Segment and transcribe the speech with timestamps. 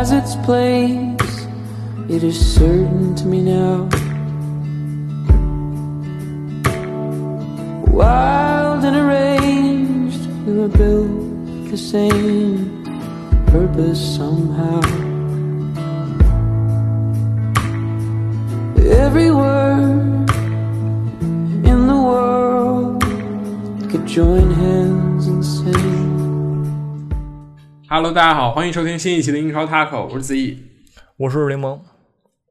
[0.00, 1.46] has its place.
[2.08, 3.76] It is certain to me now.
[7.92, 12.82] Wild and arranged, we were built the same
[13.48, 14.80] purpose somehow.
[19.04, 20.30] Every word
[21.72, 23.02] in the world
[23.90, 25.99] could join hands and sing.
[27.92, 30.62] Hello，大家好，欢迎收听新一期的英超 Taco，我是子毅。
[31.16, 31.80] 我是柠檬，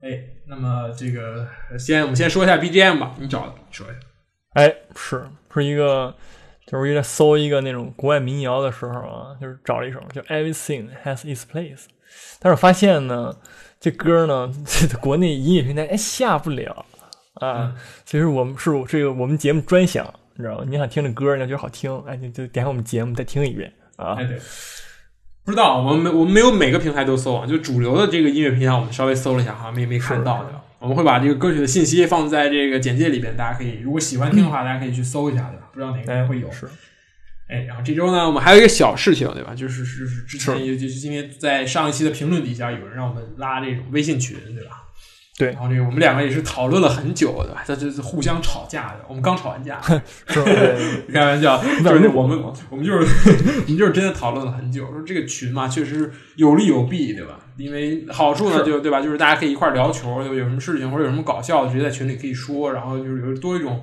[0.02, 3.96] 哎，那么这个先我们先说一下 BGM 吧，你找的，你说一下。
[4.56, 6.14] 哎，是是一个，
[6.68, 11.86] 就是一个搜一个那种国外民谣的时候啊，就是找了一首叫 Everything Has Its Place，
[12.42, 13.34] 但是我发现呢，
[13.80, 16.86] 这歌呢，这 国内音乐平台哎下不了
[17.36, 17.74] 啊，
[18.04, 20.66] 所以说我们是这个我们节目专享，你知道吗？
[20.68, 24.26] 你想听这歌，你觉得好听，哎，你就点开我们节目再听一遍啊哎，。
[24.26, 24.38] 对，
[25.50, 30.62] 不知道，我们没我们没有每个平台都搜啊，就主流的这个音乐平台，我们稍微搜了一下，好像没没看到，对吧？
[30.78, 35.70] 我们会把这个歌曲的信息放在这个简介里边，大家可以如果喜欢听的话，大家可以去搜一下，对吧？
[35.74, 36.52] 不知道哪个平台哎，会有。
[36.52, 36.70] 是
[37.48, 39.56] 哎，然后这周呢，我们还有一个小事情，对吧？
[39.56, 44.84] 就是是是之前也就是今天在上一期的评论底下有人让我们拉这种微信群，对吧？
[45.40, 47.64] 对然后这个我们两个也是讨论了很久，对吧？
[47.66, 49.80] 这这是互相吵架的，我们刚吵完架，
[50.28, 52.38] 是，对 开玩笑，就是那我我们
[52.70, 52.98] 我们就是
[53.66, 57.40] 我们就是真的讨论了很久，说这个群嘛，确实有利有弊，对吧？
[57.56, 59.02] 因为好处呢，就对吧？
[59.02, 63.82] 就是大家可以一块儿聊球，有有什么事情或者有什么搞笑的，直接在群里可以说，然后就是有多一种。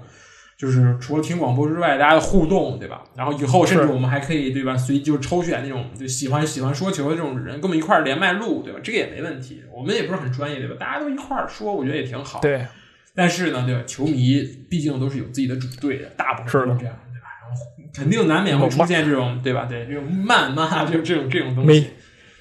[0.56, 3.02] 就是除了听广播之外，大家的互动，对吧？
[3.14, 4.76] 然后以后甚至我们还可以，对吧？
[4.76, 8.80] 随就抽选那种就喜欢喜欢说球的这种人，跟我们一块儿连麦录，对吧？
[8.82, 9.62] 这个也没问题。
[9.70, 10.76] 我们也不是很专业，对吧？
[10.80, 12.40] 大家都一块儿说，我觉得也挺好。
[12.40, 12.66] 对，
[13.14, 13.82] 但是呢，对吧？
[13.86, 17.28] 球迷毕竟都是有自己的主队的，大部分都是这样，对吧？
[17.42, 17.62] 然后
[17.94, 19.66] 肯定难免会出现这种，对吧？
[19.68, 21.90] 对这种谩骂，就这种这种东每西。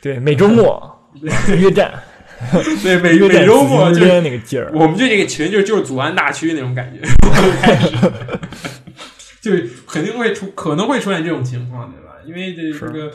[0.02, 1.12] 对每周末
[1.60, 1.92] 约战，
[2.84, 7.02] 对，每每周末紫金就是那个劲儿，我们就这个群就就是祖安大区那种感觉，
[7.62, 7.96] 开始
[9.42, 12.16] 就是肯定会出可能会出现这种情况，对吧？
[12.26, 13.12] 因为这这个。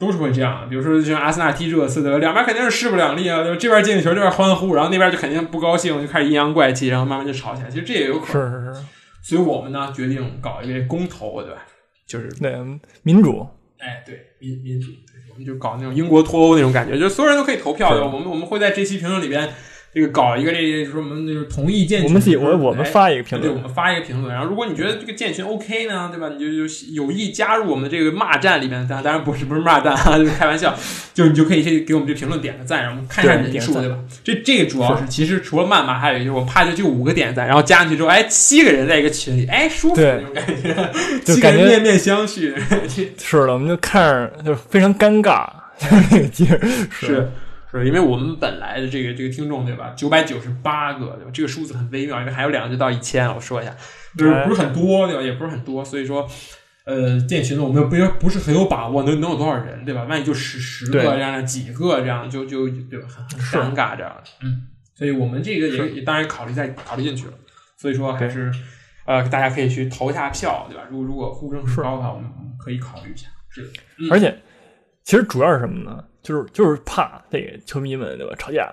[0.00, 2.20] 都是会这样，比如说像阿森纳踢热刺，的？
[2.20, 3.42] 两边肯定是势不两立啊？
[3.58, 7.68] 这边进球，这边欢呼，然后那边就肯定不高兴，就开始阴阳怪气，然后慢慢就吵起来。
[7.68, 8.72] 其实这也有可能。
[8.72, 8.86] 是是是，
[9.24, 11.66] 所以我们呢决定搞一个公投，对吧？
[12.06, 12.54] 就是对
[13.02, 13.44] 民主，
[13.78, 14.92] 哎，对民民主，
[15.44, 18.04] 就搞那种英国脱欧那种感觉，就是所有人都可以投票的。
[18.04, 19.54] 我们我们会在这期评论里边，
[19.98, 26.28] 这个搞一个这个说我们就是同意建群，我们自己我就是我们哎发一个评论，对，我们发一个评论，然后如果你觉得这个建群 OK 呢，对吧？
[26.28, 30.72] 你就就有意加入我们的这个骂战里面，当当然不是不是骂战啊，就是开玩笑，
[31.12, 33.98] 就是你就可以去给我们这评论点个赞，然后我们看一下人数，对点赞对吧？
[34.22, 40.90] 这这个主要是其实除了谩骂，还有一个就是我怕就就五个点赞，然后加进去之后，哎，七个人在一个群里，哎，舒服那种感觉，
[41.24, 42.54] 就感觉面面相觑，
[43.18, 45.48] 是的，我们就看着就非常尴尬，
[45.78, 46.60] 就是那个劲儿，
[46.90, 47.30] 是是，
[47.74, 51.30] 因为我们本来的这个这个听众对吧，九百九十八个对吧？
[51.32, 53.76] 这个数字很微妙，因为还有两个就到一千，我说一下，
[54.16, 55.22] 就是不是很多对吧？
[55.22, 56.28] 也不是很多，所以说。
[56.84, 60.04] 呃，建群呢，我们不不是很有把握能能有多少人，对吧？
[60.04, 63.06] 万一就十十个这样几个这样，就就对吧？
[63.06, 64.24] 很很尴尬这样的。
[64.42, 67.34] 嗯，所以我们这个也也当然考虑在考虑进去了。
[67.76, 68.50] 所以说还是
[69.04, 70.84] 呃，大家可以去投一下票，对吧？
[70.90, 72.26] 如果如果呼声很高的话，我们
[72.58, 73.28] 可以考虑一下。
[73.50, 73.70] 是
[74.10, 74.40] 而且
[75.04, 76.02] 其实主要是什么呢？
[76.22, 78.72] 就是就是怕这个球迷们对吧吵架，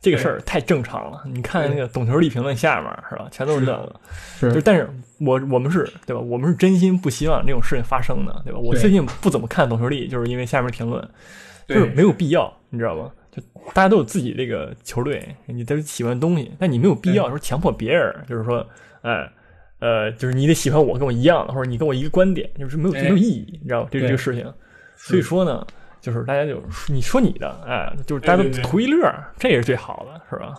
[0.00, 1.22] 这个事儿太正常了。
[1.26, 4.00] 你看那个懂球帝评论下面是吧，全都是这个。
[4.38, 6.20] 是就但是我我们是对吧？
[6.20, 8.58] 我们是真心不希望这种事情发生的，对吧？
[8.58, 11.06] 我最近不怎么看懂球帝，就是因为下面评论，
[11.66, 13.10] 就是没有必要，你知道吗？
[13.30, 13.42] 就
[13.74, 18.66] 大家都有自己这个球队，你都喜欢东西，但你没有必要说强迫别人，就是说，
[19.02, 19.30] 哎。
[19.82, 23.88] 呃，就是你得喜欢我，跟我一样的，或者你跟我一个观点，就是没有哎没有意义，你知道吗？
[23.90, 24.44] 这对这个事情，
[24.94, 25.66] 所以说呢，
[26.00, 30.54] 就是大家就你说你的，哎，就是大家都图一乐，这也是最好的，是吧？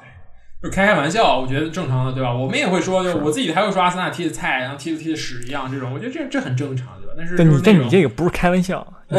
[0.62, 2.32] 就开开玩笑，我觉得正常的，对吧？
[2.32, 7.14] 我们也会说，就我自己还会说阿森纳踢的菜，然后踢的踢的屎一样，这种，我觉得这这很正常，对吧？
[7.18, 8.86] 但是但你但你这个不是开玩笑，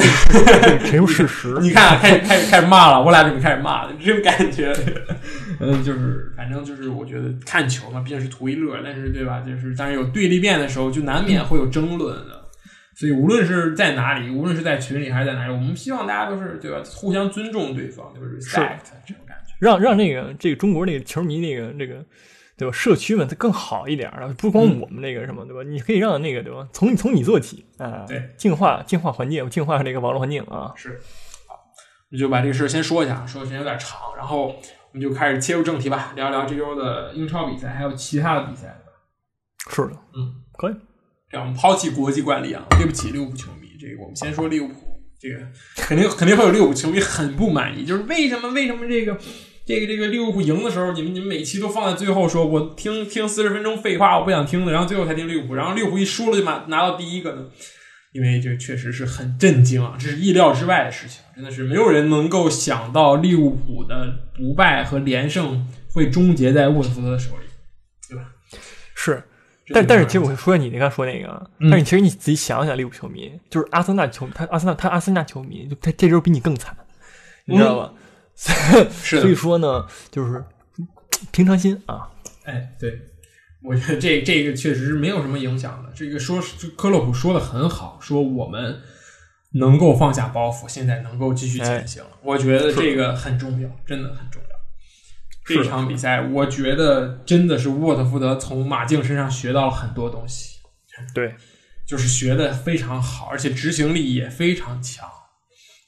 [0.86, 1.56] 陈述事实。
[1.60, 4.72] 你看开始开始开始骂了，我俩准备开始骂了，这种感觉。
[5.58, 9.40] 嗯，就是反正就是我觉得看球嘛，毕竟是图一乐，但是对吧？
[9.44, 12.41] 就是当然有对立面的时候，就难免会有争论的。
[12.94, 16.82] 所以无论是在哪里，无论是在群里还是在哪里，我们希望大家都是对吧？
[16.94, 19.54] 互相尊重对方，就是 respect 这种感觉。
[19.58, 22.04] 让让那个这个中国那个球迷那个这个
[22.56, 22.72] 对吧？
[22.72, 25.62] 社区们它更好一点儿，不光嗯我们那个什么对吧？
[25.62, 26.68] 你可以让那个对吧？
[26.72, 30.72] 从从你做起啊，对，净化净化环境，净化这个网络环境啊。
[30.76, 31.00] 是，
[31.48, 31.56] 好，
[32.10, 38.76] 那就把这个事儿先说一下，说的时间有点长，然后我们就开始切入正题吧，聊聊这周的英超比赛，还有其他的比赛，
[39.70, 40.74] 是的，嗯，可以。
[41.32, 44.75] 让我们抛弃国际惯例啊，对不起利物浦球迷，这个我们先说利物浦。
[45.19, 45.38] 这个
[45.76, 49.17] 肯定肯定会有利物浦球迷很不满意，就是为什么为什么这个
[49.64, 57.46] 这个这个利物浦赢的时候，你们你们每期都放在最后说，我听听四十分钟废话，我不想听的，然后最后才听利物浦，然后利物浦一输了就拿拿到第一个呢？
[58.12, 67.46] 因为这确实是很震惊啊，这是意料之外的事情，真的是没有人能够想到利物浦的不败和连胜会终结在沃特福德的手里，
[68.08, 68.25] 对吧？
[68.96, 69.23] 是，
[69.72, 76.76] 但但是其实我说你刚才说那个，嗯但是其实你仔细想想，利物浦球迷就是阿森纳球，他阿森纳他阿森纳球迷，就他这周比你更惨，
[77.46, 77.92] 你知道吧？
[78.34, 80.42] 是所以说呢，就是
[81.30, 82.08] 平常心啊，
[82.44, 82.98] 哎，对，
[83.62, 85.90] 我觉得这这个确实是没有什么影响的。
[85.94, 88.80] 这个说是科洛普说的很好，说我们
[89.52, 92.02] 能够放下包袱，现在能够继续前行。
[92.22, 94.51] 我觉得这个很重要，真的很重要。
[95.44, 100.58] 这场比赛，我觉得真的是沃特福德从马竞身上学到了很多东西，
[101.14, 101.34] 对，
[101.86, 105.08] 就是学的非常好，而且执行力也非常强。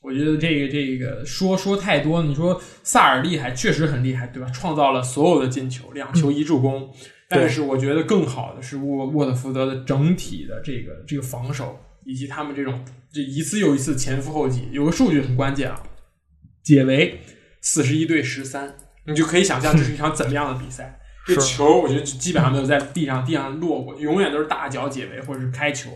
[0.03, 4.51] 我觉得这个这个说说太多，你说萨尔厉害，确实很厉害，对吧？
[4.51, 6.93] 创造了所有的进球，两球一助攻。
[7.27, 14.69] 但是我觉得更好的是沃沃特福德的整体的这个这个防守，以及他们这种这一次又一次前赴后继。
[14.73, 15.83] 有个数据很关键啊，
[16.63, 17.21] 解围
[17.63, 20.99] 四十一对十三，你就可以想象这是一场怎么样的比赛。
[21.27, 25.91] 这是球我觉得基本上没有在地上地上落过，永远都是大脚解围或者是开球。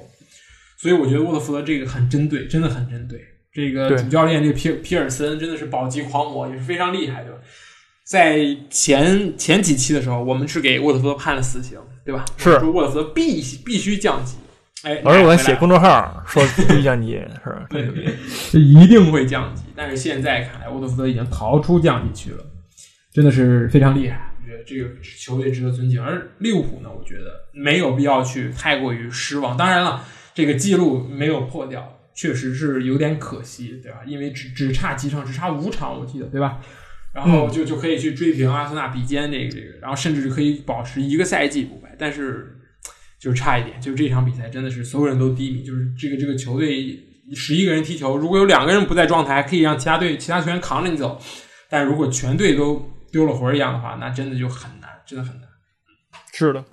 [0.76, 3.20] 所以我觉得沃特福德这个很针对，真的很针对。
[3.52, 7.38] 这个主教练这个皮尔皮尔森真的是保级狂魔，也是非常厉害，对吧？
[8.04, 12.24] 在前前几期的时候，我们是给沃特福德判了死刑，对吧？
[12.36, 14.36] 是说沃特福德必必须降级。
[14.84, 17.66] 哎，而我在写，公众号说必须降级，是吧？
[17.68, 18.14] 对对，
[18.52, 19.62] 对一定会降级。
[19.74, 22.44] 但是现在看来，沃特福德已经逃出降级区了，
[23.18, 24.32] 真的是非常厉害。
[24.40, 26.00] 我觉得这个球队值得尊敬。
[26.00, 29.56] 而利物浦呢，我觉得没有必要去太过于失望。
[29.56, 34.02] 当然了，这个记录没有破掉，确实是有点可惜，对吧？
[34.06, 36.60] 因为只只差几场，只差五场，我记得，对吧？
[37.12, 41.96] 然后就就可以去追平阿森纳比肩这个这个，然后甚至可以保持一个赛季不败。
[41.98, 42.56] 但是
[43.18, 46.96] 就是差一点，就是这场比赛真的是所有人都低迷，就是这个这个球队
[47.34, 51.20] 十一个人踢球，如果有两个人不在状态，可以让其他队其他球员扛着你走，
[51.68, 55.48] 但如果全队都丢了魂儿一样的话，那真的就很难，真的很难。
[56.32, 56.64] 是的。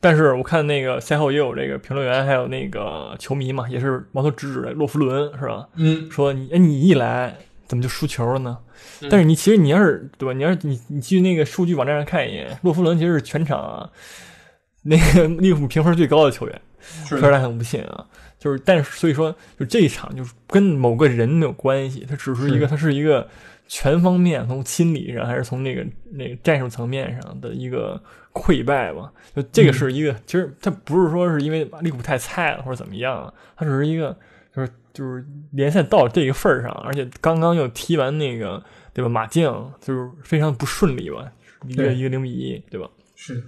[0.00, 5.68] 但是我看那个赛后也有这个评论员，还有那个球迷嘛，也是矛头直指的洛夫伦，是吧？
[5.74, 8.58] 嗯，说你哎，你一来怎么就输球了呢？
[9.02, 10.32] 嗯但是你其实你要是对吧？
[10.32, 13.90] 你要是你你去那个数据网站上看一眼，洛夫伦其实是全场啊
[14.84, 16.60] 那个利物浦评分最高的球员，
[17.04, 18.06] 是虽然他很不信啊，
[18.38, 23.28] 就是但是所以说就这一场就是跟某个人没有关系，他只是一个他是一个
[23.68, 29.12] 全方面从心理上还是从那个那个战术层面上的一个溃败吧。
[29.36, 34.16] 就这个是一个，其实他不是说是因为利物浦太菜了或者怎么样，他只是一个
[34.56, 38.60] 就是就是联赛到这个份儿上，而且刚刚又踢完那个
[38.92, 39.44] 对吧马竞，
[39.80, 41.30] 就是非常不顺利吧，
[41.66, 42.88] 一个一个零比一对吧？
[43.14, 43.44] 是，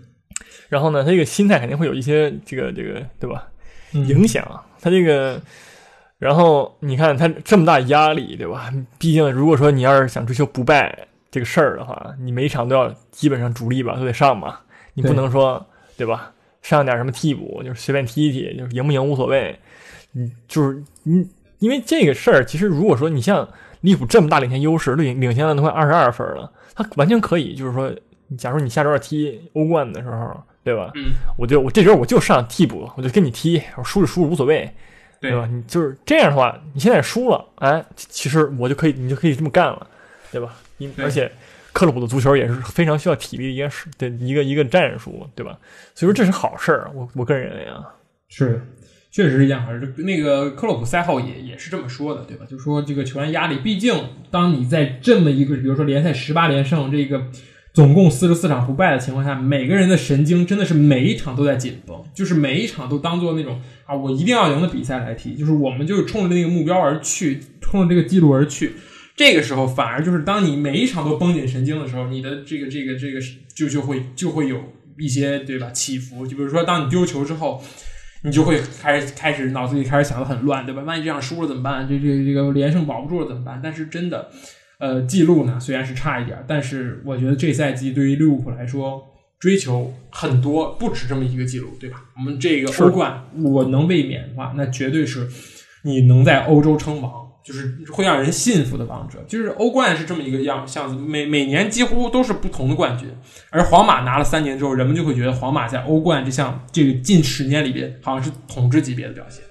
[0.68, 3.48] 然后呢，他这个心态肯定会有一些这个这个对吧
[3.94, 4.64] 嗯影响。
[4.82, 5.40] 他这个，
[6.20, 8.70] 然后你看他这么大压力，对吧？
[8.98, 10.96] 毕竟如果说你要是想追求不败
[11.30, 14.60] 这个事儿的话，你每一场都要基本上主力吧都得上嘛，
[14.94, 15.66] 你不能说
[15.96, 16.30] 对吧？
[16.60, 19.58] 上点什么替补，就是随便踢一踢，就是赢不赢无所谓。
[20.12, 21.26] 你就是你，
[21.58, 23.48] 因为这个事儿，其实如果说你像
[23.80, 27.90] 利物浦这么大领先优势，领领先了都快二十二分了，他完全可以，就是说，
[28.36, 30.90] 假如你下周要踢欧冠的时候，对吧？
[30.96, 34.70] 嗯，我就我这周我就上替补，我就跟你踢，我输就输无所谓，
[35.20, 35.46] 对对吧？
[35.50, 39.86] 你就是这样的话，你现在输了，哎，其其实我就可以，你就可以这么干了，
[40.32, 40.56] 对吧？
[40.78, 41.30] 你而且
[41.72, 45.58] 克洛普的足球也是非常需要体力的一件事的一个一个战术，对吧？
[45.94, 47.84] 所以说这是好事儿，我我个人认为啊，
[48.28, 48.60] 是，
[49.10, 49.94] 确实是一件好事。
[49.98, 52.46] 那个克洛普赛后也也是这么说的，对吧？
[52.48, 53.94] 就说这个球员压力，毕竟
[54.30, 57.24] 当你在这么一个，比如说联赛十八连胜，这个
[57.80, 68.74] 总共四十四场不败的情况下，每个人的神经真的是每一场都在紧绷，就是每一场都当做那种啊，我一定要赢的比赛来踢，就是我们就是冲着那个目标而去，冲着这个记录而去。
[69.16, 73.18] 这个时候反而就是当你每一场都绷紧神经的时候，你的这个这个这个
[73.54, 74.58] 就就会就会有
[74.98, 76.26] 一些对吧起伏。
[76.26, 77.64] 就比如说，当你丢球之后，
[78.24, 80.82] 你就会开始开始脑子里开始想的很乱，对吧？
[80.82, 81.88] 万一这样输了怎么办？
[81.88, 83.58] 这这这个连胜保不住了怎么办？
[83.64, 84.28] 但是真的，
[84.80, 89.00] 呃，记录呢虽然是差一点，但是我觉得这赛季对于利物浦来说，
[89.38, 92.02] 追求很多，不止这么一个记录，对吧？
[92.16, 95.28] 我们这个欧冠，我能卫冕的话，那绝对是
[95.84, 97.28] 你能在欧洲称王。
[97.42, 103.08] 就是会让人信服的王者，就是欧冠是这么一个样样子，每每年几乎都是不同的冠军，
[103.48, 109.42] 而皇马拿了三年之后，人们就会觉得皇马在欧冠这项这个近十年里边好像是统治级别的表现，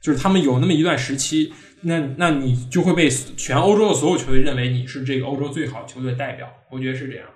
[0.00, 1.52] 就是他们有那么一段时期，
[1.84, 7.26] 那那你就会被全欧洲的所有球队认为你是这个欧洲最好球队代表，我觉得是这样。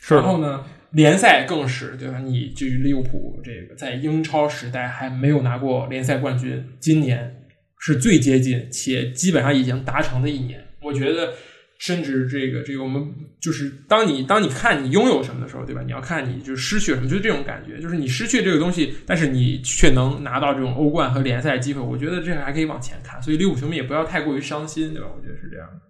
[0.00, 2.18] 是然后呢，联赛更是对吧？
[2.18, 7.44] 你至于利物浦这个在英超时代还没有拿过联赛冠军，今年
[7.78, 10.64] 是最接近且基本上已经达成的一年。
[10.80, 11.34] 我觉得，
[11.82, 15.82] 甚至这个这个我们就是当你当你看你拥有什么的时候，对吧？
[15.84, 21.80] 你要看你就失去什么，就是这种感觉，就是你失去这个东西，但是你却能拿到这种欧冠和联赛机会。
[21.80, 25.08] 我觉得这个还可以往前看，所以利物浦球迷也不要太过于伤心，对吧？
[25.12, 25.80] 我觉得是这样的。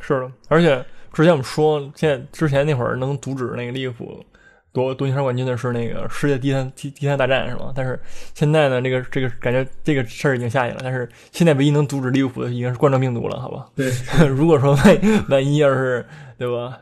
[0.00, 0.76] 是的，而且
[1.12, 4.24] 之前我们说，现在之前那会儿能阻止那个利物浦
[4.72, 7.72] 夺夺英超冠军的是那个世界第三第第三大战是吗？
[7.74, 8.00] 但是
[8.34, 10.80] 现在呢，这个这个感觉这个事儿已经下去了。
[10.82, 13.66] 但是现在唯一能阻止利物浦的已经是冠状病毒了，好吧？
[13.76, 13.92] 对，
[14.26, 16.06] 如果说万万一要是
[16.38, 16.78] 对吧，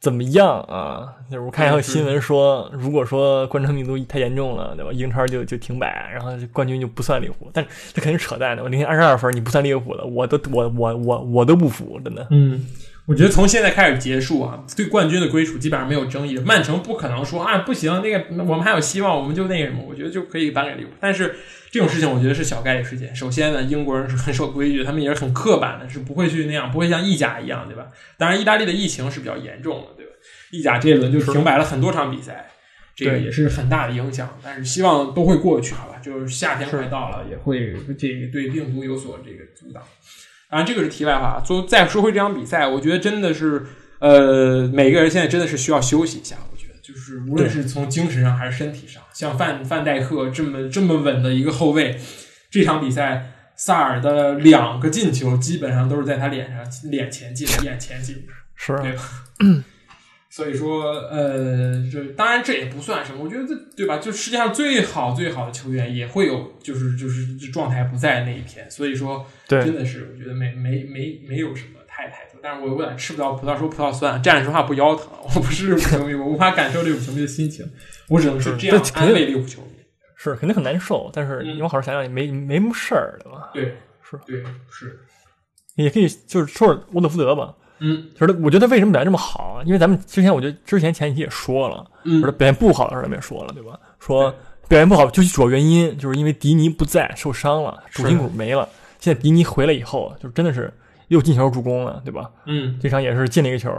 [0.00, 1.12] 怎么样啊？
[1.30, 4.90] 就是我看一条新闻说，如果说冠状病毒太严重了，对吧？
[4.92, 7.50] 英超就就停摆，然后冠军就不算利物浦。
[7.52, 8.62] 但是这肯定扯淡的。
[8.62, 12.26] 我零点二十二分，你不算利物浦的，我都我我我我都不服，真的。
[12.30, 12.64] 嗯，
[13.06, 16.36] 我觉得从现在开始结束啊，对冠军的归属基本上没有争议。
[16.40, 20.94] 曼城不可能说啊，不行，那个我们还有希望，我们就那个什么，我觉得就可以颁给利物浦。
[20.98, 21.36] 但是
[21.70, 23.14] 这种事情，我觉得是小概率事件。
[23.14, 27.86] 首先呢，英国人是很守规矩，他们也是很刻板的，是不会去那样，不会像意甲一样，对吧？
[28.18, 30.12] 当然，意大利的疫情是比较严重的，对吧？
[30.50, 32.48] 意甲这一轮就停摆了很多场比赛，
[32.96, 34.36] 这个也是很大的影响。
[34.42, 36.00] 但是希望都会过去，好吧？
[36.02, 39.80] 就是夏天快到了，也会这个对病毒有所这个阻挡。
[40.48, 41.42] 当然，这个是题外话。
[41.44, 43.66] 说再说回这场比赛，我觉得真的是，
[43.98, 46.36] 呃，每个人现在真的是需要休息一下。
[46.52, 52.00] 我觉得，就是无论是从精神上还是身体上，像范范戴克这么这么稳的一个后卫，
[52.50, 58.32] 这场比赛萨尔的两个进球基本上都是在他脸上脸前进的，眼前进的。
[58.54, 59.02] 是啊对吧？
[60.36, 63.96] 所以说，呃，这当然这也不算什么，我觉得这对吧？
[63.96, 68.70] 就世界上最好最好的球员也会有，就是就是状态不在那一天。
[68.70, 72.38] 所以说，对真的是我觉得没没没没有什么太太多。
[72.42, 75.08] 但是我有点吃不到葡萄说葡萄酸，站着说话不腰疼。
[75.22, 77.66] 我不是利物浦球迷，我无法感受利物浦球迷的心情，
[78.10, 79.68] 我只能是这样这安慰利物浦球迷。
[80.16, 81.10] 是，肯定很难受。
[81.14, 83.50] 但是嗯你往好好想想，也没没什么事儿，对吧？
[83.54, 85.00] 对，是对，是，
[85.76, 87.54] 也可以就是说说沃特福德吧。
[87.78, 89.62] 嗯就是他我觉得他为什么表现这么好啊？
[89.64, 93.78] 因为咱们之前我觉得之前前几期也说了，嗯说他表现不好的时候咱们也说了，对吧？
[94.00, 94.30] 说
[94.68, 98.68] 表现不好就是主要原因就是因为迪尼不在，受伤了，主心骨没了。
[98.98, 100.72] 现在迪尼回来以后，就真的是
[101.08, 102.30] 又进球助攻了，对吧？
[102.46, 103.70] 嗯，这场也是进了一个球。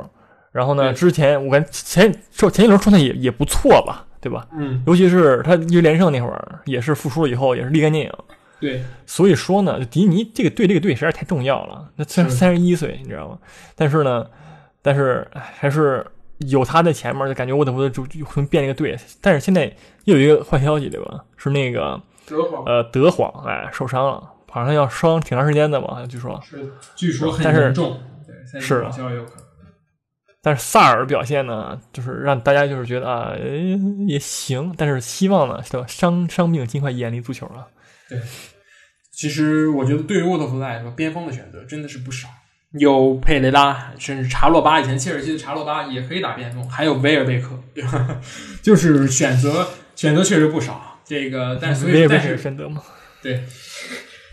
[0.51, 4.47] 然后呢，之前我感觉前说前一轮状态也也不错吧，对吧？
[4.57, 8.11] 嗯，尤其是他一连胜那会儿，也是复出了以后也是立竿见影。
[8.59, 11.89] 对，所以说呢，迪尼这个队这个队实在太重要了。
[11.95, 13.37] 那虽然是三十一岁，你知道吗？
[13.75, 14.25] 但是呢，
[14.81, 16.05] 但是还是
[16.39, 18.97] 有他在前面，就感觉沃特福德就就会变这个队。
[19.21, 19.71] 但是现在
[20.05, 21.23] 又有一个坏消息，对吧？
[21.35, 26.41] 是那个德皇呃德皇哎受伤了，好像要伤挺长时间的嘛，据说。
[26.43, 27.99] 是据说很严重，
[28.51, 28.87] 对，是。
[30.41, 33.39] 但是萨尔表现呢，就是让大家就是觉得啊、呃
[34.07, 35.85] 也行，但是希望呢，对吧？
[35.87, 37.67] 伤伤病尽快远离足球啊。
[38.09, 38.19] 对，
[39.11, 42.27] 其实我觉得对于沃特福德来说，边锋的选择真的是不少，
[42.79, 48.21] 有佩雷拉，甚至查洛巴，以前切尔西的查洛巴也可以打边锋，还有维尔贝克，对吧？
[48.61, 51.01] 就是选择选择确实不少。
[51.05, 52.83] 这个，但所以但是选择嘛，
[53.21, 53.43] 对，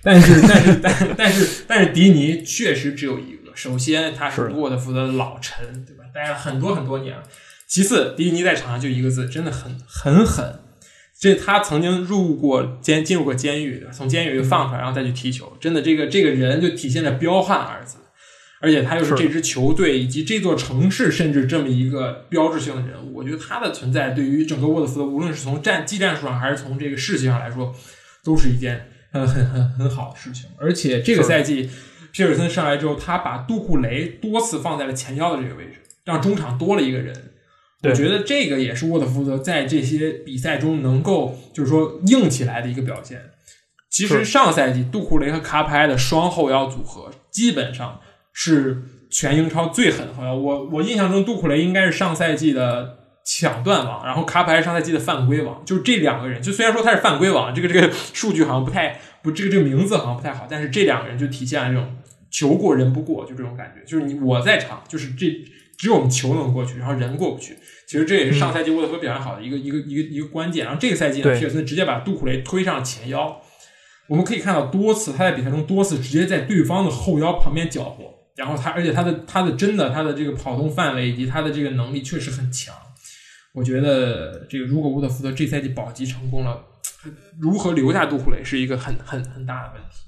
[0.03, 3.53] 但是但是但但是但是迪尼确实只有一个。
[3.55, 6.03] 首先，他是沃特福德的老臣，对吧？
[6.13, 7.23] 待了很多很多年了。
[7.69, 10.59] 其次，迪尼在场上就一个字，真的很很狠。
[11.25, 15.57] 这他曾经入过监，进入过监狱，从监狱放出来，然后再去踢球。
[15.59, 17.97] 真的，这个这个人就体现了彪悍二字，
[18.61, 23.15] 而且他又是是这支球队以及这座城市甚至这么一个标志性的人物。
[23.15, 27.75] 我觉得他的存在对于整个沃特福德，无论是从战技战术上还是从这个士气上来说，
[28.23, 30.51] 都是一件呃很很很好的事情。
[30.59, 31.71] 而且这个赛季，
[32.13, 37.31] 皮尔森上来之后，他把杜库雷多次放在了前腰的这个位置，让中场多了一个人。
[37.85, 43.21] 我觉得这个也是沃特福德在这些比赛中能够就是说硬起来的一个表现。
[43.91, 48.01] 其实上赛季杜库雷和卡帕埃的双后腰组合基本上
[48.33, 50.35] 是全英超最狠的后腰。
[50.35, 56.43] 我我印象中杜库雷应该是上赛季的抢断王，然后卡帕埃上赛季的犯规王，就是这两个人。
[56.43, 61.97] 就虽然说他是犯规王，这个这个数据好像不太不这个这个名字好像不太好，但是这两个人就体现了这种
[62.31, 63.83] 球过人不过，就这种感觉。
[63.89, 65.27] 就是你我在场，就是这
[65.79, 67.57] 只有我们球能过去，然后人过不去。
[67.87, 70.65] 其实这也是上赛季沃特福德表现好的一个、一个一个一个关键。
[70.65, 73.41] 然后这个赛季呢，皮尔森直接把杜库雷推上前腰。
[74.09, 78.05] 我们可以看到多次他在比赛中多次直接在对方的后腰旁边搅和，
[78.37, 82.75] 然后他而且他的他的真的他的这个跑动范围以及他的这个能力确实很强。
[83.53, 86.63] 我觉得这个如果沃特福德这赛季保级成功了，
[87.41, 90.01] 如何留下杜库雷是一个很很很大的问题。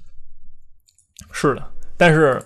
[1.31, 2.41] 是的，但是，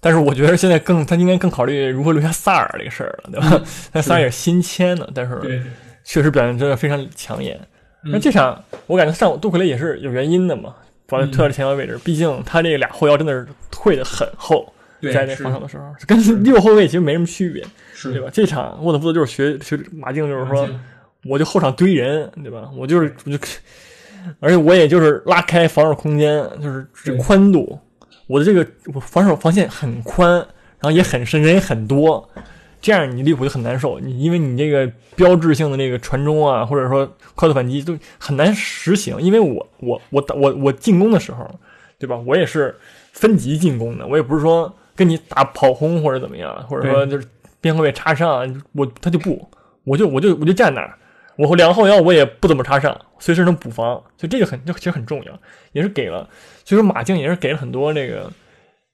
[0.00, 3.62] 但是我觉得现在更他应该更考虑如何留下萨尔这个事儿了，对吧？
[3.92, 5.62] 但萨尔也是新签的，但是，
[6.04, 7.58] 确实表现真的非常抢眼。
[8.04, 10.74] 嗯那这场我感觉上杜克雷也是有原因的嘛，
[11.06, 18.28] 把他嗯推到前腰位置，毕竟他这俩后腰真的是退的很厚，对在那防守的时候，跟六后卫其实没什么区别，是对吧？
[18.32, 20.68] 这场沃特福德就是学学马竞，就是说。
[21.26, 22.70] 我就后场堆人，对吧？
[22.74, 23.36] 我就是我就，
[24.40, 27.78] 而且我也就是拉开防守空间，就是这宽度，
[28.30, 30.30] 我的这个我防守防线很宽，
[30.78, 32.30] 然后也很深，人也很多，
[32.80, 33.98] 这样你利物浦就很难受。
[33.98, 39.20] 你因为你这个标志性的那个传中啊，或者说快速反击都很难实行。
[39.20, 41.44] 因为我我我打我我进攻的时候，
[41.98, 42.16] 对吧？
[42.24, 42.78] 我也是
[43.12, 47.26] 分级进攻的，我也不是说跟你打跑轰或者怎么样，或者说就是
[47.60, 49.44] 边后卫插上，我他就不，
[49.82, 50.96] 我就我就我就站那儿。
[51.48, 55.40] 我两个后腰我也不怎么插上，随时能补防，所以这个很这其实很重要，
[55.72, 56.28] 也是给了，
[56.64, 58.30] 所以说马竞也是给了很多这个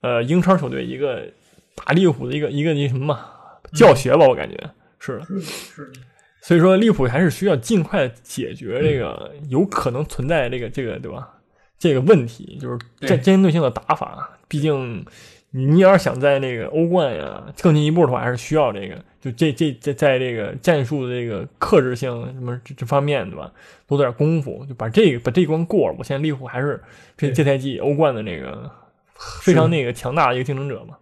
[0.01, 1.27] 呃英超球队一个
[1.75, 3.25] 打利物浦的一个一个那什么嘛
[3.73, 4.57] 教学吧，我感觉
[4.99, 5.25] 是的。
[5.25, 5.91] 是是
[6.41, 11.29] 所以说利物浦还是需要尽快解决这个有可能存在这个这个对吧
[11.77, 15.05] 这个问题，就是对针针对性的打法，毕竟。
[15.57, 23.51] 你你要是想在那个欧冠呀更进一步的话，还是需要这个，就这这在在这个战术的这个克制性什么这这方面，对吧？
[23.87, 25.95] 多点功夫，就把这个把这一关过了。
[25.97, 26.79] 我现在利物浦还是
[27.17, 28.69] 这这赛季欧冠的那个
[29.41, 30.95] 非常那个强大的一个竞争者嘛。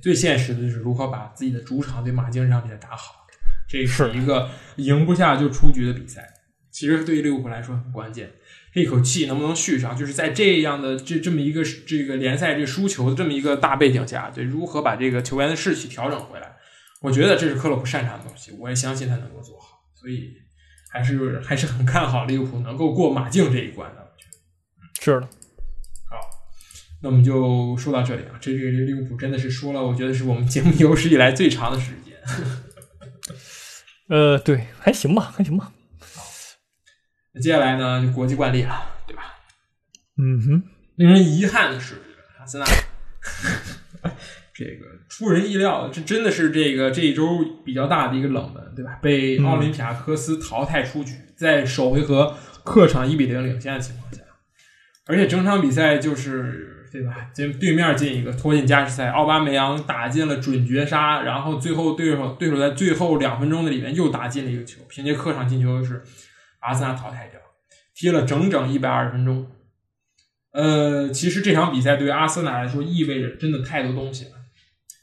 [0.00, 3.26] 最现实的就是如何把自己的主场对马竞这场比赛打好，
[3.68, 6.28] 这是是一个赢不下就出局的比赛。
[6.70, 8.30] 其实对于利物浦来说很关键，
[8.76, 16.56] 这口气能不能续上，就是在这样的这这么一个这个联赛这输球的这么一个大背景下，对如何把这个球员的士气调整回来，
[17.00, 20.30] 我觉得这是克洛普擅长的东西，我也相信他能够做好，所以
[20.90, 24.02] 还是还是很看好利物浦能够过马竞这一关的。
[24.02, 24.36] 我觉得。
[25.02, 25.28] 是的，
[27.02, 32.14] 那我们就说到这里啊，这这个利物浦真的是说了，我觉得是我们节目有史以来最长的时间。
[34.08, 35.72] 呃，对，还行吧，还行吧。
[37.36, 39.24] 那接下来呢，就国际惯例了，对吧？
[40.16, 40.62] 嗯哼，
[40.94, 41.96] 令人遗憾的是，
[42.40, 42.66] 阿森纳
[44.54, 48.98] 这个出人意料，这真的是这个这一周比较大的一个冷门，对吧？
[49.02, 54.22] 被奥林匹亚科斯淘汰出局，在首回合客场一比零领先的情况下，
[55.06, 57.28] 而且整场比赛就是对吧？
[57.34, 66.02] 进对面进一个拖进加时赛，奥巴梅扬打进了准绝杀，然后最后对手对手在最后两分钟的里面又打进了一个球，凭借客场进球是
[66.60, 67.40] 阿森纳淘汰掉，
[67.94, 69.50] 踢了整整一百二十分钟。
[70.52, 74.30] 呃，其实这场比赛对于阿森纳来说意味着真的太多东西了，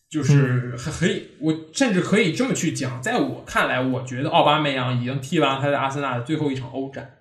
[0.09, 7.17] 就是很可以，我甚至可以这么去讲，在我看来，我觉得奥巴梅扬已经踢完他在阿森纳的最后一场欧战，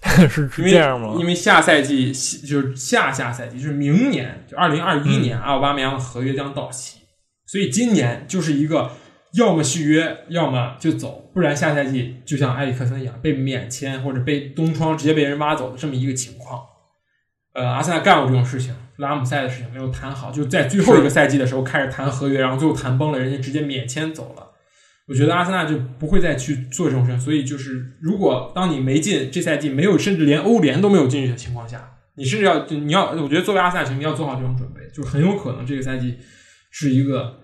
[0.28, 1.16] 是这样吗？
[1.18, 7.00] 因为下赛季就是下下赛季，就是明年，就二零二一年，奥巴梅扬的合约将到期，
[7.44, 8.90] 所以今年就是一个
[9.34, 16.60] 要么续约，要么就走，不然下赛季就像埃里克森一样被免签或者被东窗直接被人挖走的这么一个情况。
[17.52, 24.46] 呃，阿森纳干过这种事情，拉姆塞的事情没有谈好，就在最后一个赛季的时候开始谈合约，然后最后谈崩了，人家直接免签走了。
[25.08, 36.16] 我觉得阿森纳就不会再去做这种事情，所以就是如果当你没进这赛季没有，甚至连欧联都没有进去的情况下，你甚至要你要，我觉得作为阿森纳球迷要做好这种准备，就很有可能这个赛季
[36.70, 37.39] 是一个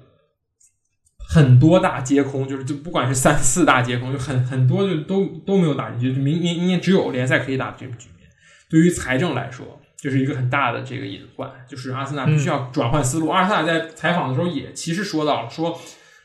[1.28, 8.28] 很多大皆空，就是就不管是三四大皆空，就很很多就都都没有打进去，就明明明年只有联赛可以打的这个局面，
[8.70, 9.80] 对于财政来说。
[9.98, 13.28] 就是一个很大的这个隐患，就是阿森纳必须要转换思路。
[13.28, 15.76] 阿森纳在采访的时候也其实说到了，说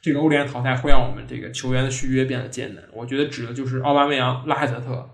[0.02, 2.84] 这个欧联淘汰会让我们这个球员的续约变得艰难。
[2.94, 5.10] 我觉得指的就是奥巴梅扬、拉海泽特，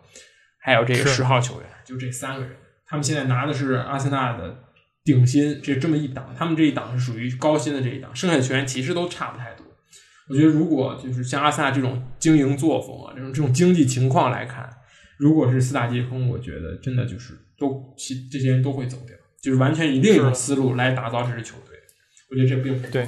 [0.60, 2.50] 还有这个十号球员，就这三个人。
[2.88, 4.58] 他们现在拿的是阿森纳的
[5.06, 9.57] 顶薪，这这么一档，他们这一档是属于高薪的这一档，剩下的球员其实都差不太多。
[10.30, 14.70] 我觉得如果就是像阿森纳这种经营作风啊，这种这种经济情况来看，
[15.18, 21.76] 如果是四大皆空，我觉得真的就是都其这些人都会走掉，就是完全以另一种思路来打造这支球队。
[22.30, 23.08] 我觉得这并不对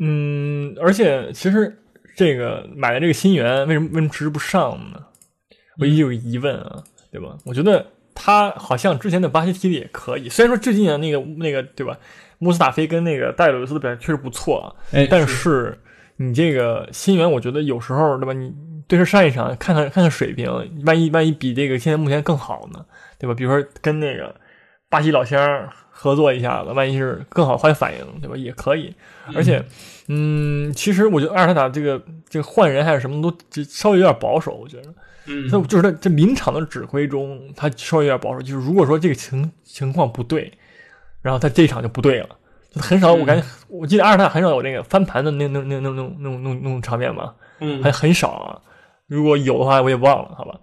[0.00, 1.76] 嗯，而且其实
[2.14, 5.02] 这个买的这个新援为什么为什么迟迟不上呢？
[5.80, 7.38] 我一直有疑问啊，对吧？
[7.46, 7.84] 我觉得
[8.14, 11.98] 他好像之前的巴西踢的也可以，虽然说最近的那个那个对吧，
[12.38, 15.78] 穆斯塔菲跟那个戴鲁伊斯的表现确实不错啊，哎但是
[16.16, 18.32] 你这个新援，我觉得有时候对吧？
[18.32, 18.52] 你
[18.86, 20.50] 对着上一场看看看看水平，
[20.84, 22.84] 万一万一比这个现在目前更好呢，
[23.18, 23.34] 对吧？
[23.34, 24.34] 比如说跟那个
[24.88, 28.36] 巴西老乡合作一下子，万一是更好化解反应，对吧？
[28.36, 28.94] 也可以。
[29.34, 29.62] 而且，
[30.08, 34.94] 嗯，其实我觉得阿尔特塔这个这个换人还是什么都就稍微有点保守，我觉得。
[35.30, 38.40] 嗯他就是他这临场的指挥中，他稍微有点保守。
[38.40, 40.50] 就是如果说这个情情况不对，
[41.22, 42.28] 然后他这一场就不对了，
[42.70, 43.12] 就很少。
[43.12, 48.58] 我感觉我记得阿尔特塔很少有那个翻盘的那那那那那种那种那种那种场面吧，嗯很很少啊。
[49.06, 50.54] 如果有的话，我也忘了，好吧。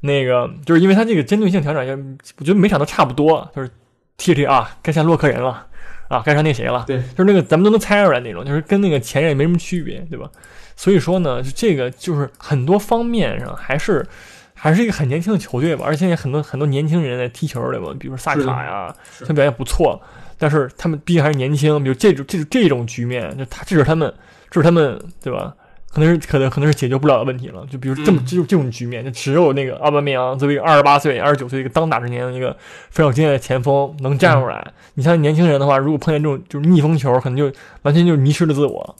[0.00, 1.92] 那个就是因为他这个针对性调整，也
[2.38, 3.70] 我觉得每场都差不多，就是
[4.18, 5.66] 踢着踢啊，该上洛克人了
[6.08, 10.30] 啊，该上那谁了，对，就是那个咱们都能猜出来那种，就是跟那个前任也没什么区别，对吧？
[10.76, 14.06] 所以说呢，就这个就是很多方面上还是
[14.54, 17.94] 还是一个很年轻的球队吧，而且现在很多很多年轻人在踢球，对吧？
[17.98, 18.94] 比如说萨卡呀，
[19.26, 20.00] 他表现不错，
[20.38, 24.12] 但是他们毕竟还是年轻，比如这种这种这种局面，就他这是他们
[24.50, 25.54] 这是他们对吧？
[25.92, 27.64] 可能是可能可能是解决不了的问题了。
[27.70, 32.50] 就比如这么嗯这种这种局面，就只有那个奥巴梅扬作为二十八岁、二十九岁一个当打之年的一个
[32.90, 34.72] 非常有经验的前锋能站出来。
[34.94, 37.44] 你像年轻人的话，如果碰见这种就是逆风球，可能就
[37.82, 38.96] 完全就是迷失了自我。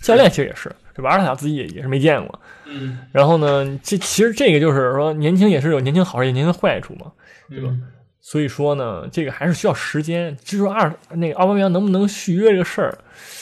[0.00, 1.10] 教练其实也是，对吧？
[1.10, 2.40] 阿尔塔自己也也是没见过。
[2.68, 7.10] 嗯然后呢，这其实这个就是说，年轻也是有年轻好处，也有年轻的坏处嘛。
[7.48, 7.82] 对吧嗯
[8.20, 10.36] 所以说呢，这个还是需要时间。
[10.44, 12.98] 就是说二那个奥巴梅扬能不能续约这个事儿，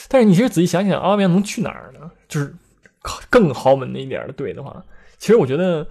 [0.09, 2.09] 但是你其实仔细想想，奥巴梅扬能去哪儿呢？
[2.29, 2.55] 就是
[3.29, 4.81] 更豪门的一点儿的队的话，
[5.19, 5.85] 其实我觉得，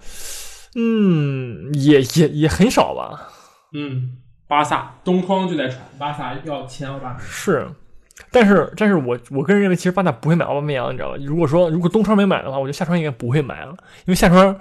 [0.76, 3.28] 嗯，也也也很少吧。
[3.74, 4.16] 嗯，
[4.48, 7.20] 巴萨东窗就在传，巴萨要签奥巴梅扬。
[7.20, 7.68] 是，
[8.30, 11.16] 但是但是我我个人认为，其实巴萨不会买奥巴梅扬，你知道吧？
[11.24, 13.70] 如果说如果东窗没买的话，我觉得夏窗应该不会买了，
[14.04, 14.54] 因为夏窗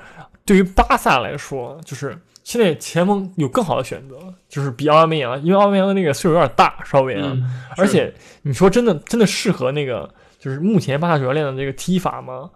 [0.45, 7.31] 对于巴萨来说，就是现在前锋有更好的选择，就是比奥巴梅扬，因为奥巴梅扬的那个岁数有点大，稍微啊。
[7.33, 7.43] 嗯，
[7.77, 12.49] 而且你说真的真的适合那个就是目前巴萨主教练的这个踢法吗？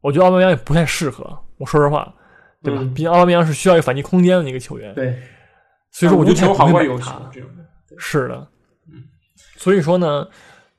[0.00, 1.24] 我觉得奥巴梅扬也不太适合。
[1.58, 2.12] 我说实话，
[2.62, 2.80] 对吧？
[2.82, 5.16] 嗯毕竟奥巴梅扬是需要一个反击空间的一个球员，对，
[5.92, 7.20] 所以说我就无球好过有他。
[7.98, 8.48] 是的，
[9.62, 10.26] 所以说呢，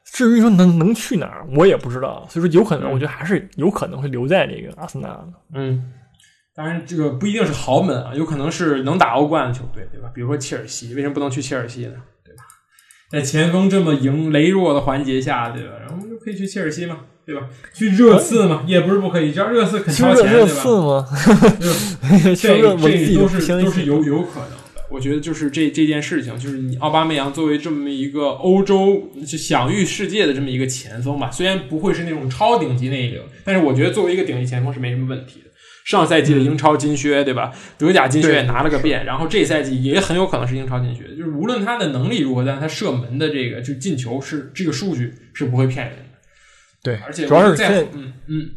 [0.03, 2.27] 至于说能能去哪儿，我也不知道。
[2.29, 5.29] 所以说有可能，嗯我觉得还是有可能会留在这个阿森纳的。
[5.55, 5.91] 嗯，
[6.53, 10.09] 当然这个不一定是豪门啊，有可能是能打欧冠的球队，对吧？
[10.13, 11.93] 比如说切尔西，为什么不能去切尔西呢？
[12.25, 12.43] 对吧？
[13.09, 15.75] 在前锋这么赢羸弱的环节下，对吧？
[15.79, 17.47] 然后就可以去切尔西嘛，对吧？
[17.73, 20.61] 去热刺嘛，也不是不可以，只要热刺肯是热掏钱，热对吧？
[20.61, 21.07] 刺吗？
[22.35, 23.85] 这这都是都是。
[23.85, 24.62] 有有可能的。
[24.93, 35.49] 我觉得就是这这件事情，就是你奥巴梅扬作为这么一个欧洲就享誉世界的这么一个前锋吧，虽然不会是那种超顶级那一流，但是我觉得作为一个顶级前锋是没什么问题的。
[35.83, 37.51] 上赛季的英超金靴，对吧？
[37.77, 41.03] 德甲金靴也拿了个遍，然后这赛季也很有可能是英超金靴。
[41.17, 46.03] 就是无论他的能力如何，但是他射门的这个就进球是这个数据是不会骗人的。
[46.83, 48.49] 对，而且主要是现在，嗯嗯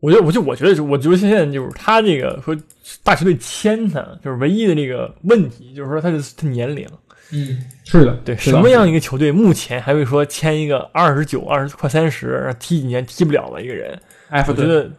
[0.00, 2.56] 我觉得我就我觉得，我觉得现在就是他这个和
[3.02, 6.86] 大球队签他，就是唯一的这个问题，就是说他的他年龄。
[7.30, 14.00] 嗯，是的，对，什么样一个球队目前还会说签一个二十九、二十快三十，踢几年踢不了的一个人？
[14.30, 14.90] 埃弗顿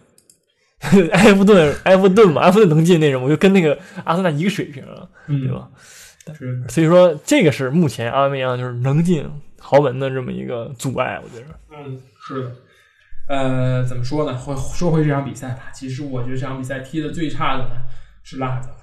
[1.12, 5.67] 埃弗顿，埃弗顿嘛，埃弗顿能进那种，我就跟那个阿森纳一个水平啊，嗯对吧？
[6.38, 9.25] 是所以说，这个是目前阿梅扬就是能进
[9.57, 11.47] 豪门的这么一个阻碍，我觉得。
[11.71, 12.51] 嗯，是的。
[13.29, 14.37] 呃，怎么说呢？
[14.37, 15.69] 会说回这场比赛吧。
[15.71, 17.75] 其实我觉得这场比赛踢的最差的呢
[18.23, 18.75] 是拉赫泽特。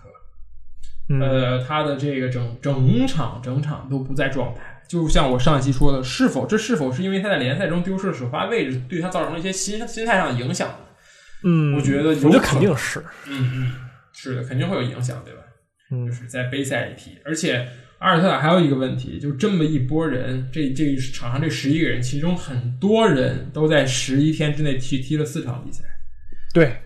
[1.08, 4.82] 嗯，呃，他的这个整整场整场都不在状态。
[4.88, 10.76] 就像我上一期说的，是否这是否是因为他在联赛中丢失了首发位置，对他造成了一些心心态上的影响呢？
[11.44, 13.74] 嗯，我觉得有我觉得肯定是，嗯嗯，
[14.12, 15.40] 是的，肯定会有影响，对吧？
[15.90, 25.82] 嗯就是在杯赛里踢，而且阿尔特塔还有一个问题，就这么一波人，这这场上这十一个人，其中很多人都在十一天之内踢踢了四场比赛，
[26.52, 26.76] 对，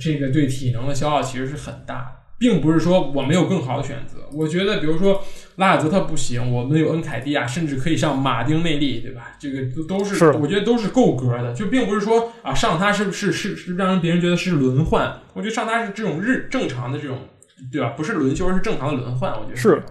[0.00, 2.06] 这个对体能的消耗其实是很大的，
[2.38, 4.18] 并不是说我没有更好的选择。
[4.32, 5.24] 我觉得，比如说
[5.56, 9.36] 拉尔泽特不行，我们有恩凯蒂亚，甚至可以上马丁内利，对吧？
[9.40, 17.18] 这个都都是，是我觉得都是够格的，就并不是说啊上他是不是是是让人别人觉得是轮换，我觉得上他是这种日正常的这种，
[17.72, 17.90] 对吧？
[17.90, 19.82] 不是轮休，而是正常的轮换，我觉得是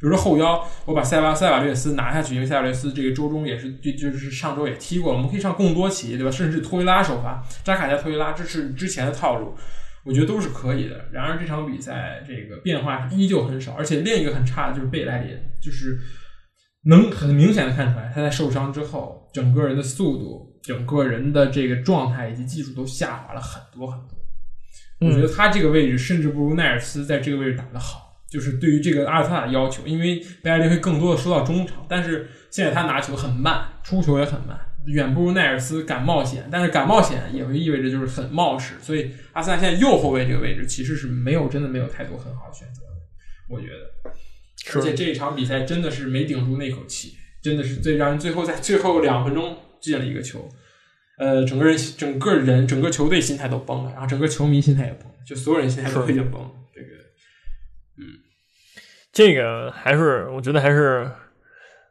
[0.00, 6.30] 比如说后腰，我把塞瓦塞瓦略斯拿下去，因为塞瓦略斯这个周中也是就就是上周也踢过了，我们可以上贡多齐，对吧？
[6.30, 9.54] 甚至托伊拉首发，扎卡加托伊拉，这是之前的套路，
[10.04, 11.06] 我觉得都是可以的。
[11.12, 15.98] 然而这场比赛这个变化依旧很少，而且另一个很差的就是贝莱林，就是
[16.84, 24.16] 能很明显的看出来，他在受伤之后，整个人的速度、整个人的这个状态以及技术都下滑了很多很多。
[25.00, 28.07] 我觉得他这个位置甚至不如奈尔斯在这个位置打得好。
[28.30, 36.46] 就是对于这个阿尔特塔的要求，因为贝莱林会更多的收到中场，但是现在他拿球很慢，出球也很慢，远不如奈尔斯敢冒险。
[36.50, 42.88] 但是敢冒险也会意味着就是很冒失，所以阿森纳现在右后卫这个位置其实是没有真的没有太多很好的选择的，
[43.48, 44.10] 我觉得。
[44.74, 50.46] 而且这一场比赛真的是没顶住那口气，真的是最让人最后在最后两分钟进了一个球，
[51.16, 56.50] 呃，整个人整个人整个球队心态都崩了，然后整个球迷心态也崩了，就所有人心态都已经崩了。
[57.98, 58.18] 这个，嗯，
[59.12, 61.10] 这个还是我觉得还是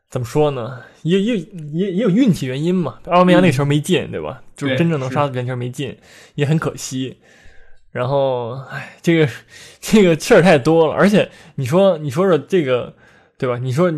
[0.09, 0.81] 怎么说呢？
[1.03, 2.99] 也也也也有运气原因嘛。
[3.05, 4.41] 奥巴梅扬那个球没进，对吧？
[4.55, 5.97] 就是真正能杀死边球没进，
[6.35, 7.17] 也很可惜。
[7.91, 9.29] 然后，哎，这个
[9.81, 12.93] 这个事儿太多了，而且你说你说说这个，
[13.37, 13.57] 对吧？
[13.57, 13.91] 你说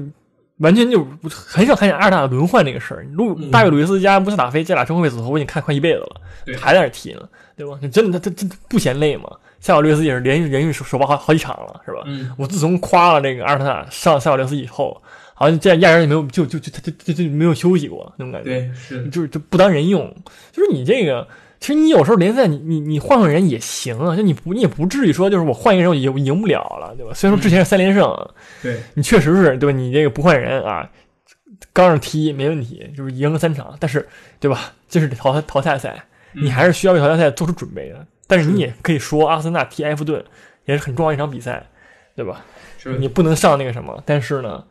[0.58, 3.04] 完全就很少看见阿尔塔轮换这个事儿。
[3.14, 6.22] 路大卫·鲁伊斯加穆斯塔菲这俩中后卫组合，我已经看快一辈子了，
[6.58, 7.80] 还在那踢呢，对吧？
[7.92, 9.30] 真的他他真不嫌累吗？
[9.60, 12.04] 塞瓦略斯也是连续连续首首发好好几场了，是吧？
[12.38, 15.02] 我自从夸了这个阿尔特塔上塞瓦略斯以后，
[15.34, 20.16] 好像这样压根也没有就就就他就就就没有休息过那种感觉，对，是就是就不当人用，
[20.52, 21.28] 就是你这个。
[21.62, 27.12] 其实你有时候联赛，你你你换换人也行啊，就你不你也不至于说就是我换一个人我赢赢不了了，对吧？
[27.14, 28.30] 虽然说之前是三连胜，
[28.64, 29.78] 对你确实是对吧？
[29.78, 30.90] 你这个不换人啊，
[31.74, 34.08] 刚上踢没问题，就是赢了三场，但是
[34.40, 34.72] 对吧？
[34.88, 38.08] 这是淘汰淘汰赛，你还是需要为淘汰赛做出准备的。
[38.30, 40.24] 但是你也可以说，阿森纳踢埃弗顿
[40.64, 41.66] 也是很重要一场比赛，
[42.16, 42.46] 对吧？
[42.98, 44.02] 你不能上那个什么。
[44.06, 44.64] 但是呢，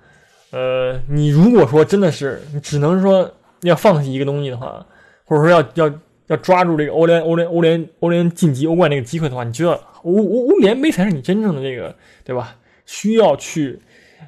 [0.53, 4.87] 呃，你如果说真的是你只能说要放弃一个东西的话，
[5.27, 5.95] 或者说要要。
[6.29, 12.55] 要抓住这个欧联、欧联、欧联、欧联晋级欧冠那个机会的话，你觉得欧欧欧联杯才是你真正的这个，对吧？
[12.85, 13.81] 需要去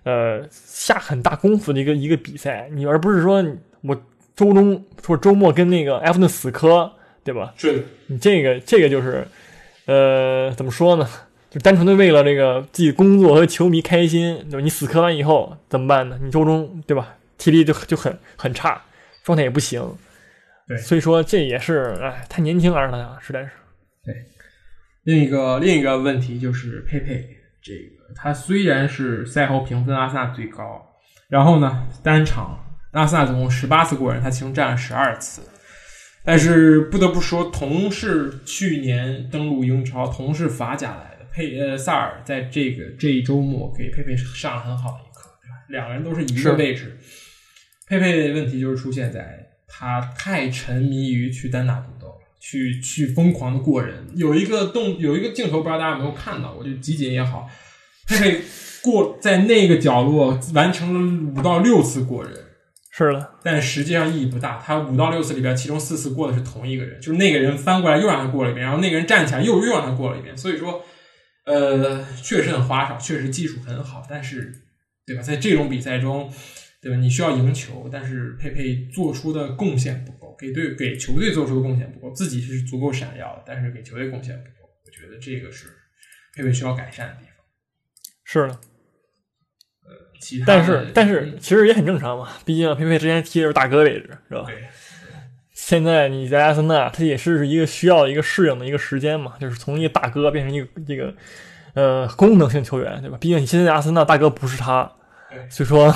[0.04, 3.44] 呃下很大功夫的一个一个比赛，你而不是说
[3.82, 3.94] 我
[4.34, 6.90] 周中或者周末跟那个埃弗顿死磕，
[7.24, 7.52] 对吧？
[7.56, 9.26] 是你这个这个就是
[9.86, 11.08] 呃怎么说呢？
[11.50, 14.60] 就单纯的为了这个自己工作和球迷开心，对吧？
[14.60, 16.18] 你死磕完以后怎么办呢？
[16.22, 17.16] 你周中对吧？
[17.38, 18.80] 体力就就很很差，
[19.24, 19.82] 状态也不行。
[20.68, 23.50] 对，所以说这也是哎，太年轻了，他实在是。
[24.04, 24.14] 对，
[25.02, 27.26] 另一个另一个问题就是佩佩，
[27.60, 30.86] 这个他虽然是赛后评分阿森纳最高，
[31.28, 35.42] 然后呢单场阿森纳总共十八次过人，他其中占了十二次，
[36.24, 45.54] 但是不得不说，同是去年登陆英超，同是法甲来的佩呃萨尔，在这个这一周末给佩佩上了很好的一课，对吧？
[45.68, 46.98] 两个人都是一个位置，
[47.86, 49.46] 佩佩的问题就是出现在。
[49.72, 54.04] 他太沉迷于去单打独斗了，去去疯狂的过人。
[54.16, 56.52] 有一个动，有一个镜头，不知道大家有没有看到？
[56.52, 57.48] 我就集锦也好，
[58.04, 58.40] 佩佩
[58.82, 62.32] 过在那个角落完成了五到六次过人，
[63.06, 63.34] 是的。
[63.42, 64.62] 但实际上意义不大。
[64.64, 70.36] 他五到六次里边，其中四次过的是同一个人，就是那个人翻过来又让他过了一遍，然后那个人站起来又又让他过了一遍。
[70.36, 70.84] 所以说，
[71.46, 74.52] 呃，确实很花哨，确实技术很好，但是，
[75.06, 75.22] 对吧？
[75.22, 76.30] 在这种比赛中。
[76.82, 76.96] 对吧？
[76.96, 84.66] 你需要赢球，但是佩佩做出的贡献不够，给队给球队做出的贡献不够，自己是足够闪耀的，但是给球队贡献不够。
[84.86, 85.66] 我觉得这个是
[86.34, 87.44] 佩佩需要改善的地方。
[88.24, 88.69] 是的，呃，
[90.20, 94.44] 其他但是但是其实也很正常嘛，毕竟佩佩之前踢的是大哥位置，是吧？
[94.46, 94.64] 对。
[95.52, 101.14] 现在你在阿森纳，他也是一个需要一个适应的一个时间嘛，就是从一个大哥变成一个这个
[101.74, 103.18] 呃功能性球员，对吧？
[103.20, 104.90] 毕竟你现在阿森纳大哥不是他。
[105.48, 105.88] 所以说，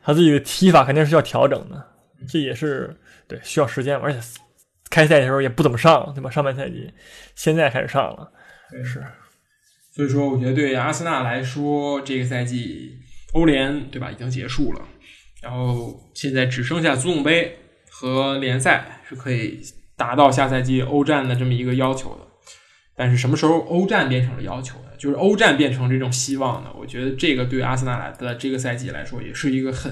[0.00, 1.84] 他自己的踢法肯定是要调整的，
[2.28, 2.96] 这也是
[3.26, 4.20] 对需要时间，而且
[4.88, 6.30] 开赛的时候也不怎么上，对吧？
[6.30, 6.88] 上半赛季，
[7.34, 8.30] 现在开始上了，
[8.84, 9.02] 是。
[9.92, 12.96] 所以说，我觉得对阿森纳来说，这个赛季
[13.32, 14.82] 欧联对吧已经结束了，
[15.42, 17.58] 然后现在只剩下足总杯
[17.90, 19.60] 和联赛是可以
[19.96, 22.26] 达到下赛季欧战的这么一个要求的。
[22.96, 24.90] 但是什么时候欧战变成了要求呢？
[24.98, 26.70] 就是欧战变成这种希望呢？
[26.78, 29.90] 我觉得这个对阿森纳来的这个赛季来说，也是一个很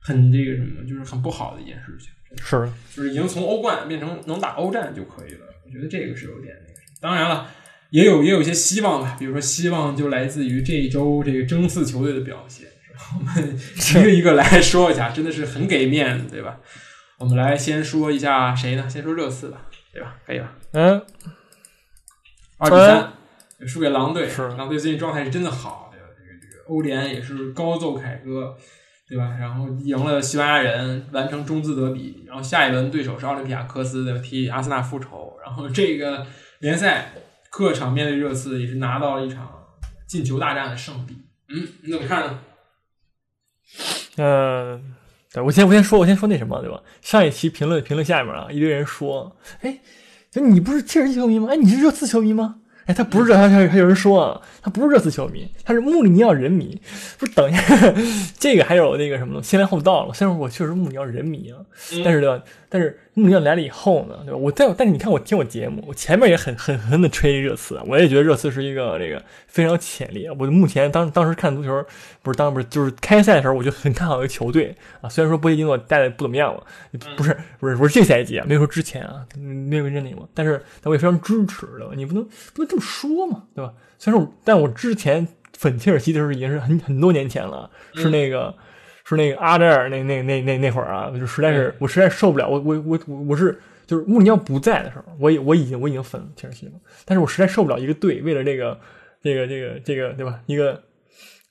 [0.00, 2.10] 很这个什么，就是很不好的一件事情。
[2.44, 5.46] 是，就是已经从欧冠变成能打欧战就可以了。
[5.64, 6.80] 我觉得这个是有点那个。
[7.00, 7.48] 当然了，
[7.94, 12.66] 也有也有一些希望吧，比如说希望就来自于这一周这个争四球队的表现。
[13.16, 16.58] 我们一个一个来说一下，真的是很给面子，对吧？
[17.20, 18.90] 我们来先说一下谁呢？
[18.90, 20.16] 先说热刺吧，对吧？
[20.26, 20.52] 可以吧？
[20.72, 21.00] 嗯。
[22.58, 23.12] 二比三
[23.68, 24.28] 输给狼队，
[24.58, 26.06] 狼队最近状态是真的好，对吧？
[26.18, 28.56] 这个这个欧联也是高奏凯歌，
[29.08, 29.36] 对吧？
[29.38, 34.20] 然后赢了西班牙人，完成中资德比，然后下一轮对手是奥林匹亚科斯，对吧？
[34.20, 36.26] 替阿森纳复仇，然后这个
[36.58, 37.12] 联赛
[37.56, 39.48] 客场面对热刺也是拿到了一场
[40.08, 41.16] 进球大战的胜利。
[41.48, 42.40] 嗯，你怎么看呢？
[44.16, 44.80] 呃，
[45.32, 46.82] 对我先我先说，我先说那什么，对吧？
[47.00, 49.78] 上一期评论评论下面啊，一堆人说，哎。
[50.32, 51.46] 就你不是切尔西球迷吗？
[51.48, 52.56] 哎，你是热刺球迷吗？
[52.86, 56.82] 哎，他不是热，还还还有人说啊，他不是热刺球迷，他是穆里尼奥人迷。
[57.16, 57.94] 不是，等一下，
[58.36, 60.12] 这个还有那个什么先来后到了。
[60.12, 61.60] 虽然我确实穆里尼奥人迷啊，
[62.04, 62.42] 但是对吧？
[62.68, 64.36] 但是穆里尼奥来了以后呢，对吧？
[64.36, 70.28] 我在，但是你看我听我节目，我前面也很很狠的吹热刺，我也觉得热刺是一个这个非常有潜力。
[70.28, 71.84] 我目前当当时看足球，
[72.22, 75.08] 不是当不是就是开赛的时候，我就很看好一个球队啊。
[75.08, 76.66] 虽然说波切蒂诺带的不怎么样了，
[77.16, 80.28] 不是不是不是这赛季啊，没有说之前啊，没有认领过。
[80.34, 83.72] 但是但我也非常支持的，你不能不能这么说嘛，对吧？
[83.96, 88.52] 虽然说，但我之前粉切尔西的时候已经是很很多年前了，是那个。
[89.04, 96.72] 是那个阿扎尔那那那那那会儿啊，我就实在是我实在受不了，我我我我我是就是穆里尼奥不在的时候，我我已经我已经粉切尔西了，
[97.04, 98.80] 但是我实在受不了一个队为了这个
[99.22, 100.40] 这个这个这个对吧？
[100.46, 100.82] 一个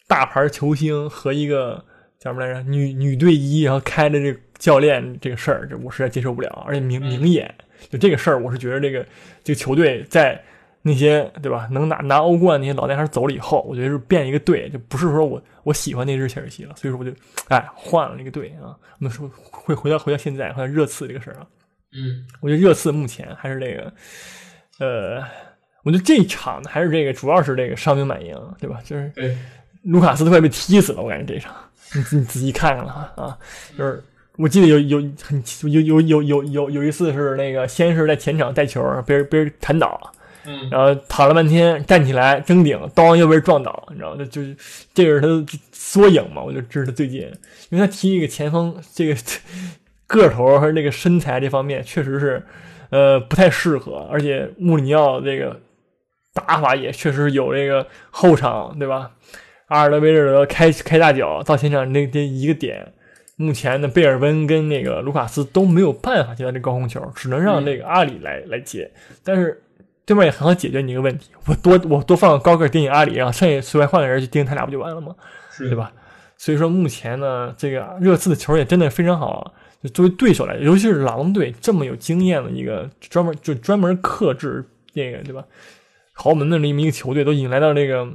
[0.07, 1.83] 大牌球星和一个
[2.19, 2.63] 叫什么来着？
[2.63, 7.53] 女女队医，然后开的这个教练这个事儿，这我实在接受不了，而且明明眼
[7.89, 9.05] 就这个事儿，我是觉得这个
[9.43, 10.43] 这个球队在。
[10.85, 11.67] 那些对吧？
[11.71, 17.11] 能拿拿欧冠那些老男孩走了以后，我觉得是变一个队，就不是说我我喜欢那支切尔西了，所以说我就
[17.47, 18.75] 哎换了那个队啊。
[18.99, 21.47] 我们说会回到回到现在，回到热刺这个事儿啊。
[21.93, 23.93] 嗯，我觉得热刺目前还是这个，
[24.79, 25.23] 呃，
[25.83, 28.81] 我觉得这一场还是这个主要是这个伤兵满营，对吧？
[28.83, 29.09] 就是
[29.83, 31.53] 卢卡斯都快被踢死了，我感觉这场
[31.93, 33.37] 你你仔细看看了啊，
[33.77, 34.03] 就是
[34.37, 40.11] 我记得有有很有有有有有有一次是那个先是在前场带球被人被人弹倒了。
[40.45, 44.55] 嗯，然后躺了半天，站起来争顶，当又被撞倒，你知道，就就是
[44.93, 46.41] 这个是他的缩影嘛。
[46.43, 47.21] 我觉得这是他最近，
[47.69, 49.15] 因为他踢一个前锋，这个
[50.05, 52.43] 个头和那个身材这方面确实是，
[52.89, 54.07] 呃，不太适合。
[54.11, 55.59] 而且穆里尼奥这个
[56.33, 59.11] 打法也确实有这个后场，对吧？
[59.67, 62.91] 阿尔德维尔德开开大脚到前场那这一个点，
[63.37, 68.91] 目前的，贝尔温跟那个卢卡斯都没有办法接到这高空球，只能让那个阿里来来接，
[69.23, 69.61] 但是。
[70.05, 75.15] 对面也很好解决你一个问题，我多我多放个高个盯你阿里，然后剩下随便换个人去盯他俩不就完了吗？
[75.57, 75.91] 对吧？
[76.37, 79.53] 所以说目前呢，这个热刺的球也真的非常好。
[79.81, 84.63] 就作为对手来，尤其是狼队这么有经验的一个专门就专门克制
[84.93, 85.43] 那个对吧？
[86.13, 88.07] 豪门的这么一个球队都已经来到这个。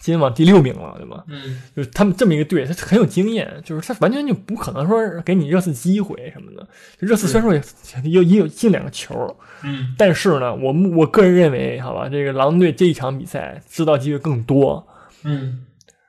[0.00, 1.24] 今天往第六名了，对吧？
[1.28, 6.66] 嗯，就是他们这么一个队，他很有经验，就是他完全就不可能说给你热刺机会什么的。
[6.98, 14.86] 热刺虽然说也也也有进两个球，嗯，但是呢，我我个人认为，好吧，这个狼队这一场比赛制造机会更多，
[15.24, 15.64] 嗯，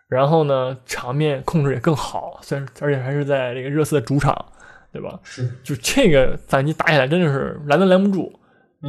[0.07, 4.45] 然后呢，场面控制也更好，虽然而且还是在这个热刺的主场，
[4.91, 5.19] 对吧？
[5.23, 8.39] 是，就这个反击打起来真的是拦都拦不住，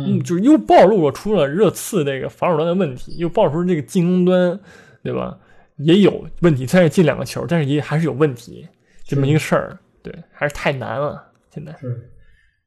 [0.06, 4.60] 嗯，就是又暴露了出了热刺这个防守端的问题，又暴露出这个进攻端。
[5.00, 5.38] 对吧？
[5.78, 8.66] 也有问题，虽然进两个球，但是也还是有问题，
[9.06, 9.78] 这么一个事儿。
[10.02, 11.32] 对，还是太难了。
[11.54, 12.10] 现在是，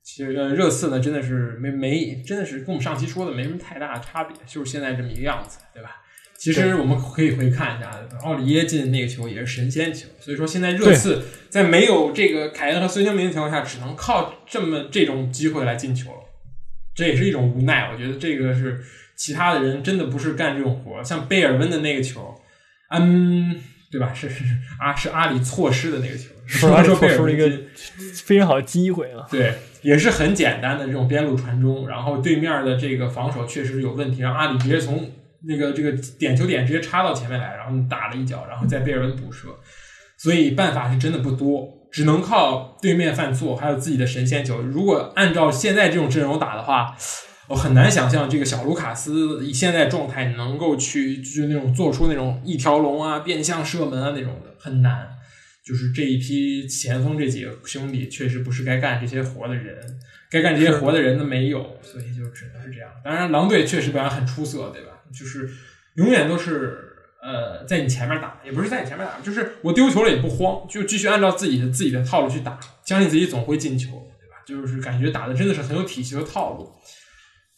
[0.02, 6.02] 其实热刺呢，真的是没没，真的是跟我们上期说的没什么太大的差别，就是现在这么一个样子，对吧？
[6.40, 7.92] 其实我们可以回看一下，
[8.24, 16.12] 奥里耶进那个球也是神仙球，所以说现在热刺在没有这个凯恩和孙兴民的情况下，只能靠这么这种机会来进球，
[16.96, 17.92] 这也是一种无奈。
[17.92, 18.82] 我觉得这个是。
[19.14, 22.34] 其他的人真的不是干这种活像贝尔温的那个球，
[22.90, 23.56] 嗯，
[23.92, 24.12] 对吧？
[24.12, 24.44] 是是
[24.80, 27.48] 阿是阿里错失的那个球，说说贝尔温一个
[28.26, 29.28] 非常好的机会啊。
[29.30, 35.08] 对，也是很简单的这种边路传中，然后对面的这个防守确实有问题，让阿里直接从
[35.48, 39.50] 那个这个点球点直接插到前面来，然后打了一脚，然后在贝尔温补射，
[40.18, 44.62] 所以办法是真的不多，只能靠对面犯错，还有自己的神仙球。
[44.62, 46.96] 如果按照现在这种阵容打的话。
[47.48, 55.10] 我很难想象这个小卢卡斯以现在状态能够去就是那种做出那种一条龙啊、变相射门啊那种的，很难。
[55.62, 59.76] 就是这一批前锋这几个兄弟确实不是该干这些活的人，
[60.30, 62.90] 该干这些活的人呢没有，所以就只能是这样。
[63.04, 65.02] 当然，狼队确实表现很出色，对吧？
[65.14, 65.50] 就是
[65.96, 66.91] 永远都是
[67.22, 74.42] 呃在你前面打，也不是在你前面打，就是我丢球了也不慌，就继续按照自己的自己的套路去打，相信自己总会进球，对吧？
[74.46, 76.72] 就是感觉打的真的是很有体系和套路。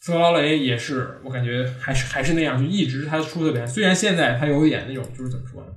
[0.00, 3.66] 斯劳雷也是，我感觉还是还是那样，就一直是他出色点。
[3.66, 5.68] 虽然现在他有一点那种，就是怎么说呢，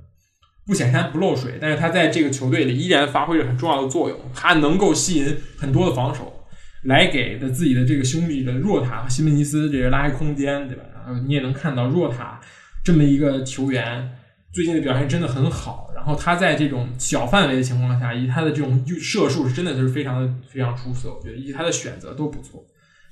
[0.66, 4.20] 不显山不漏水，但是他在这个球队里依然发挥着很重要的作用。
[4.34, 6.44] 他能够吸引很多的防守，
[6.82, 10.84] 来给的自己的这个兄弟的若塔和西门尼斯这个拉开空间，对吧？
[10.94, 12.38] 然后你也能看到若塔
[12.84, 14.10] 这么一个球员
[14.52, 15.90] 最近的表现真的很好。
[15.94, 21.12] 然后他在这种小范围的情况下，以他的这种射术是真的就是非常的非常出色。
[21.12, 22.64] 我觉得以及他的选择都不错。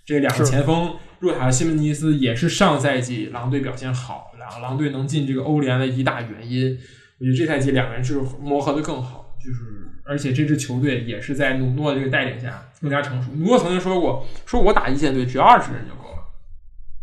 [0.05, 6.79] 这两个前锋若塔和西门尼斯也是上赛季狼队表现好，然后狼队能进这个欧联的一大原因。
[7.19, 13.33] 我觉得这赛季两个人是磨合的更好，就是而且这支球队也是在努诺这个带领下更加成熟。
[13.33, 15.95] 努诺曾经说过，说我打一线队只要二十人就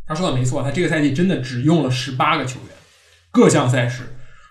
[0.07, 2.69] 他说的没错，他这个赛季真的只用了十八个球员，
[3.31, 4.03] 各项赛事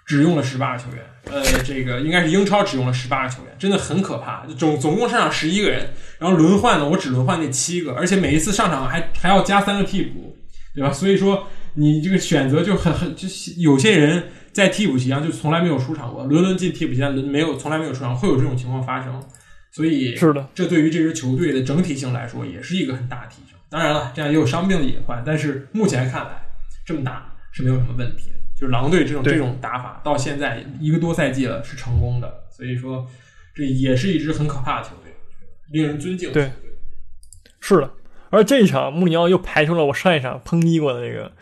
[0.07, 1.05] 只用了十八个球员。
[1.24, 4.44] 呃，这个应该是英超只用了十八个球员，真的很可怕。
[4.59, 10.36] 总总共上场十一个人，然后轮换呢，我只轮换那七个，而且每一次上场还还要加三个替补，
[10.74, 10.92] 对吧？
[10.92, 19.22] 所以说你这个选择就很很就是有些人在替补席上就从来没有出场过，轮轮进替补席上，轮没有从来没有出场，会有这种情况发生。
[19.70, 23.59] 所以是的，这对于这支球队的整体性来说，也是一个很大的提升。
[23.72, 26.44] 当然了，这样也有伤病的隐患，但是目前看来，
[26.84, 28.36] 这么打是没有什么问题的。
[28.54, 33.04] 就是狼队这种这种打法，到现在一个多赛季了是成功的，所以说
[33.54, 35.12] 这也是一支很可怕的球队，
[35.70, 36.70] 令人尊敬的对球队。
[37.60, 37.90] 是的。
[38.28, 41.32] 而这一场，穆里尼奥又排除了我上一场抨击过的那个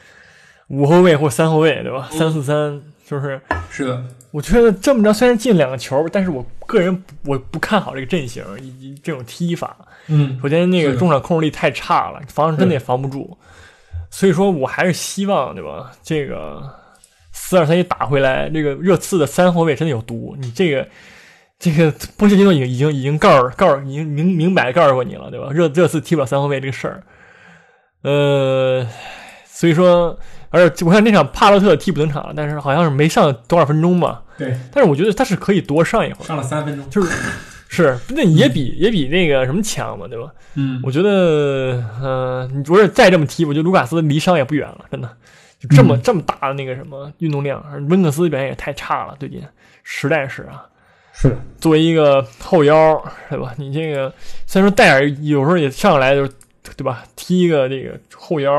[0.69, 2.09] 五后卫或三后卫，对吧？
[2.13, 9.77] 嗯三四三，就是是的，我觉得这么着虽然进两个球，但是我个人不我不看好这个阵型以及这种踢法。
[10.07, 13.37] 嗯，首先，那个中场控制力太差了，防真的也防不住。
[14.11, 15.93] 所以说我还是希望，对吧？
[16.03, 16.63] 这个
[17.33, 20.37] 四二三一打回来，这个热刺的三后卫真的有毒。
[20.39, 20.89] 你这个
[21.59, 25.51] 这个波切蒂诺已经已经已经告诉告诉已经明明白告诉过你了，对吧？
[25.53, 27.03] 热热刺踢不了三后卫这个事儿，
[28.03, 28.87] 呃，
[29.61, 34.23] 所以说，而且我看那场帕洛特替补登场了，但是好像是没上多少分钟吧。
[34.39, 37.15] 对，但是我觉得他是可以多上一会儿，上了三分钟，就是
[37.69, 40.33] 是那也比也比那个什么强嘛，对吧？
[40.55, 45.15] 嗯，我觉得，呃，你如果再这么踢，我觉得卢卡斯离伤也不远了，真的。
[45.59, 49.43] 就这么、这么大的那个什么运动量，温克斯表现也太差了，最近
[49.85, 50.65] 实在是啊。
[51.13, 52.99] 是，作为一个后腰，
[53.29, 53.53] 对吧？
[53.59, 54.11] 你这个
[54.47, 56.33] 虽然说戴尔有时候也上来就是，
[56.79, 57.05] 对吧？
[57.15, 58.55] 踢一个这个后腰，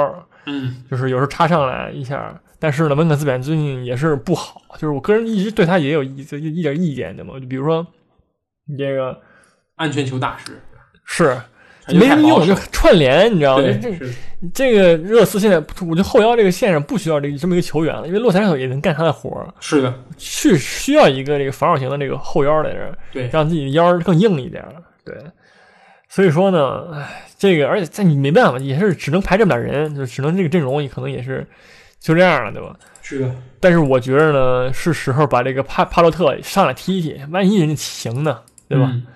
[0.45, 7.85] 嗯，就是有时候插上来一下，但是呢，温克斯表现最近也是不好，就是我个人一直对他也有一一一点意见的嘛，就比如说
[8.65, 9.19] 你这个
[9.75, 10.61] 安全球大师，
[11.05, 11.37] 是
[11.87, 13.63] 没什么用，就串联，你知道吗？
[13.63, 14.07] 对，这
[14.53, 24.63] 这个热刺现在，我觉得后腰这个线上不需要这个这么一个球员了，因为洛塞尔也能干他的活儿，是的，是需要一个这个防守型的这个后腰在这儿，对，让自己的腰更硬一点。
[25.03, 25.17] 对，
[26.07, 31.43] 所以说呢，唉，这个而且在你没办法，也是只能排这么点人，就只能这个阵容，可能也是
[31.99, 32.75] 就这样了，对吧？
[33.01, 38.87] 是的，但是我觉得呢，是时候把这个帕帕洛特上来踢踢，万一人家行呢，对吧？
[38.93, 39.07] 嗯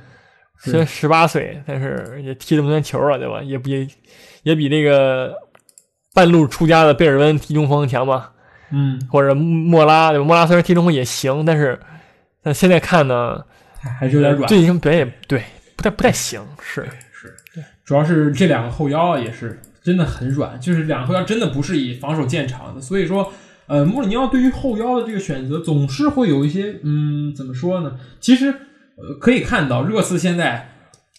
[0.58, 3.40] 虽然十八岁，但是也踢这么多年球了，对吧？
[3.44, 3.88] 也比
[4.42, 5.32] 也比这个
[6.12, 8.32] 半路出家的贝尔温踢中锋强吧？
[8.72, 10.26] 嗯，或者莫拉，对吧？
[10.26, 11.80] 莫拉虽然踢中锋也行，但是
[12.42, 13.44] 但现在看呢，
[14.00, 14.48] 还是有点软。
[14.48, 15.44] 最近表现也对，
[15.76, 16.90] 不太不太行，是是，
[17.86, 23.32] 主要是这两个后腰也是真的很软，就是两个后腰真的不是以防守见长的，所以说，
[23.68, 27.98] 呃，穆里尼奥对于后腰的这个选择总是会有一些，嗯，怎么说呢？
[28.20, 30.72] 其实，呃，可以看到热刺现在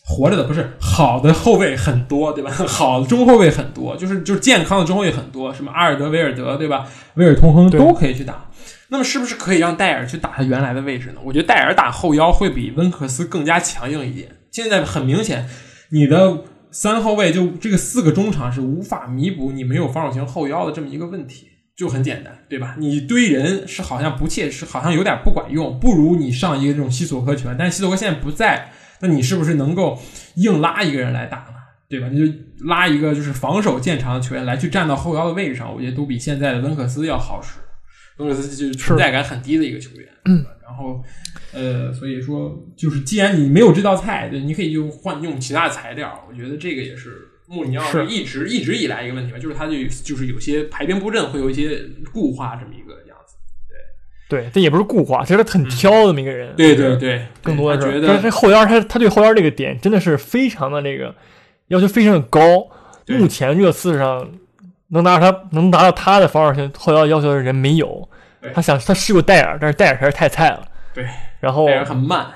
[0.05, 2.51] 活着的不是好的后卫很多，对吧？
[2.67, 6.87] 好的中后卫很多，就是就是健康的中后卫很多，什么阿尔德维尔德，对吧？
[7.15, 8.51] 威尔通亨都可以去打。
[8.89, 11.21] 那么是不是可以让戴尔去打他原来的位置呢？
[11.25, 14.29] 我觉得戴尔打后腰会比温克斯更加强硬一点。
[14.53, 15.49] 现在很明显，
[15.91, 16.39] 你的
[16.79, 22.77] 三后卫就这个四个中场是无法弥补你没有防守型后腰的这么一个问题，就很简单，对吧？
[22.79, 28.71] 你堆人是好像不切实，好像有点不管用，不如你上一个这种西索科球员，但是西索科现在不在，
[29.01, 29.99] 那你是不是能够
[30.35, 31.55] 硬拉一个人来打呢？
[31.89, 32.11] 对吧？
[32.11, 32.31] 你就
[32.67, 37.53] 拉一个就是防守见长的球员来去站到后腰的位置上，我觉得都比现在的温克斯要好使。
[38.19, 41.01] 温克斯就是存在感很低的一个球员，嗯，然后
[41.53, 51.81] 呃，所以说就是既然你没有这道菜，对，你可以就换用其他的材料，我觉得这个也是穆里尼奥是一直一直以来一个问题吧，就是他就就是有些排兵布阵会有一些
[52.13, 53.37] 固化这么一个样子。
[54.29, 61.15] 对，对这也不是固化，其实他很挑的这么一个人，对对对，更多的觉是，但是这后腰他他对后腰这个点真的是非常的那个
[61.69, 62.41] 要求非常的高，
[63.07, 64.29] 目前热刺上
[64.89, 68.17] 能达到他能达到他的防守型后腰要求的人没有对。
[68.55, 70.67] 他想他试过戴尔，但是戴尔还是太菜了。
[70.95, 71.07] 对，
[71.41, 72.27] 然后戴尔很慢，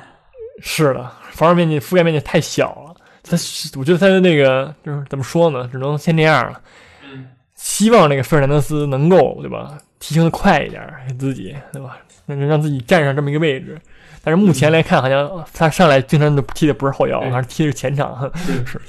[0.61, 2.95] 是的，防守面积覆盖面积太小了。
[3.23, 3.37] 他
[3.79, 6.61] 我觉得他的那个就是怎么说呢，只能先这样了。
[7.05, 13.79] 嗯，希望那个费尔南德斯能够对吧，提升的快一点儿，自己对吧，能让自己站上这么一个位置。
[14.23, 18.31] 但是目前来看，好像他上来经常都踢的不是后腰，对还是踢的是前场。
[18.37, 18.81] 是是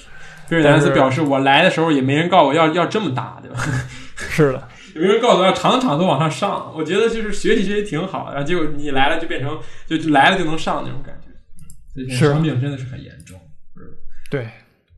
[0.47, 3.57] 菲尔南德斯表示，我来的时候也没人告诉我要要这么大，对吧？
[4.17, 6.73] 是的， 有人告诉他场场都往上上？
[6.75, 11.27] 我觉得就是学习学习挺好，然后结果你来了就变成就就来了就能上那种感觉。
[12.09, 13.39] 是伤病真的是很严重。
[14.29, 14.47] 对，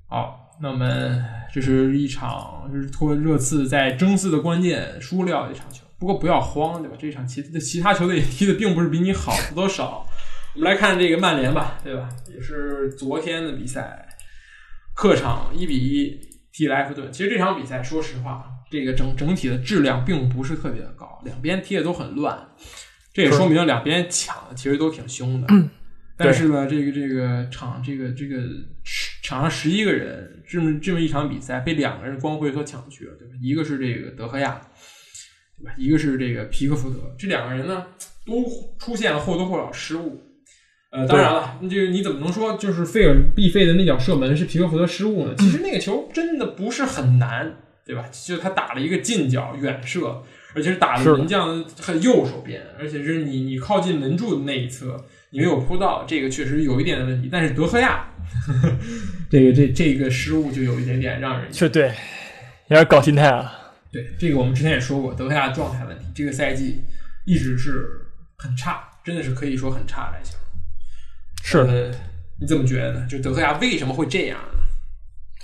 [0.08, 5.84] 好，那我们这是一场就是托热刺在争四的关键输掉的一场球。
[5.98, 6.98] 不过不要慌，对吧？
[7.00, 10.06] 这场其其他球队也踢的并不是比你好的多少。
[10.54, 12.10] 我们来看这个曼联吧，对吧？
[12.32, 14.08] 也是昨天的比赛，
[14.94, 16.20] 客场一比一
[16.52, 17.12] 踢了埃弗顿。
[17.12, 22.36] 其实这场比赛，说实话，这个整整体的质量并不是特别的高，两边踢的都很乱，
[23.14, 25.48] 这也说明两边抢的其实都挺凶的。
[26.18, 28.42] 但是呢，这个这个场这个这个
[29.22, 33.34] 场上十一个人，这么这么一场比赛被两个人光辉所抢去了，对吧？
[33.40, 34.60] 一个是这个德赫亚，
[35.60, 35.72] 对吧？
[35.78, 37.86] 一个是这个皮克福德，这两个人呢
[38.26, 38.44] 都
[38.80, 40.20] 出现了或多或少失误。
[40.90, 45.36] 呃，当然了，这个你怎么能说就是费尔必费的那脚射门是皮克福德失误呢？
[45.38, 47.56] 其实那个球真的不是很难，
[47.86, 48.06] 对吧？
[48.12, 50.24] 就他打了一个近角远射，
[50.54, 55.06] 而且是打的门将的右手边，而且是你你靠近门柱的那一侧。
[55.32, 57.28] 你没有扑到，这个确实有一点的问题。
[57.32, 58.06] 但是德赫亚，
[59.32, 61.88] 这个这这个失误就有一点点让人，确对，
[62.68, 63.52] 有点搞心态啊。
[63.92, 66.84] 对，这个我们之前也说过，德赫亚状态问题，这个赛季
[67.26, 68.06] 一直是
[68.38, 70.36] 很差，真的是可以说很差来讲。
[71.42, 71.98] 是的，
[72.40, 73.08] 你怎么觉得呢？
[73.10, 74.60] 就德赫亚为什么会这样呢？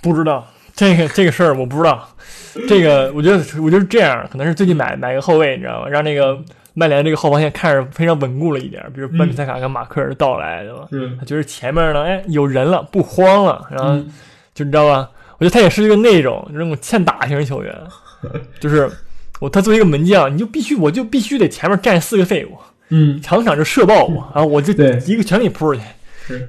[0.04, 2.08] 不知道这个这个事儿，我不知道。
[2.68, 5.90] 这个我觉得，我觉得这样可能是最近买买个后卫，你知道吗？
[5.90, 6.40] 让那个。
[6.76, 10.88] 曼联这个后防线看着非常稳固了一点，比如班比塞卡跟马克尔的到来，对吧？
[11.20, 13.98] 他觉得前面呢，哎，有人了，不慌了，然后
[14.54, 15.10] 就你知道吧？
[15.40, 17.76] 我觉得他也是一个那种那种欠打型球员，
[18.62, 18.90] 就是
[19.42, 22.52] 我他作为一个门将，你就必须我就必须得前面站四个废物，
[22.90, 24.72] 嗯，场场就射爆我，然后我就
[25.06, 25.82] 一个全给扑出去。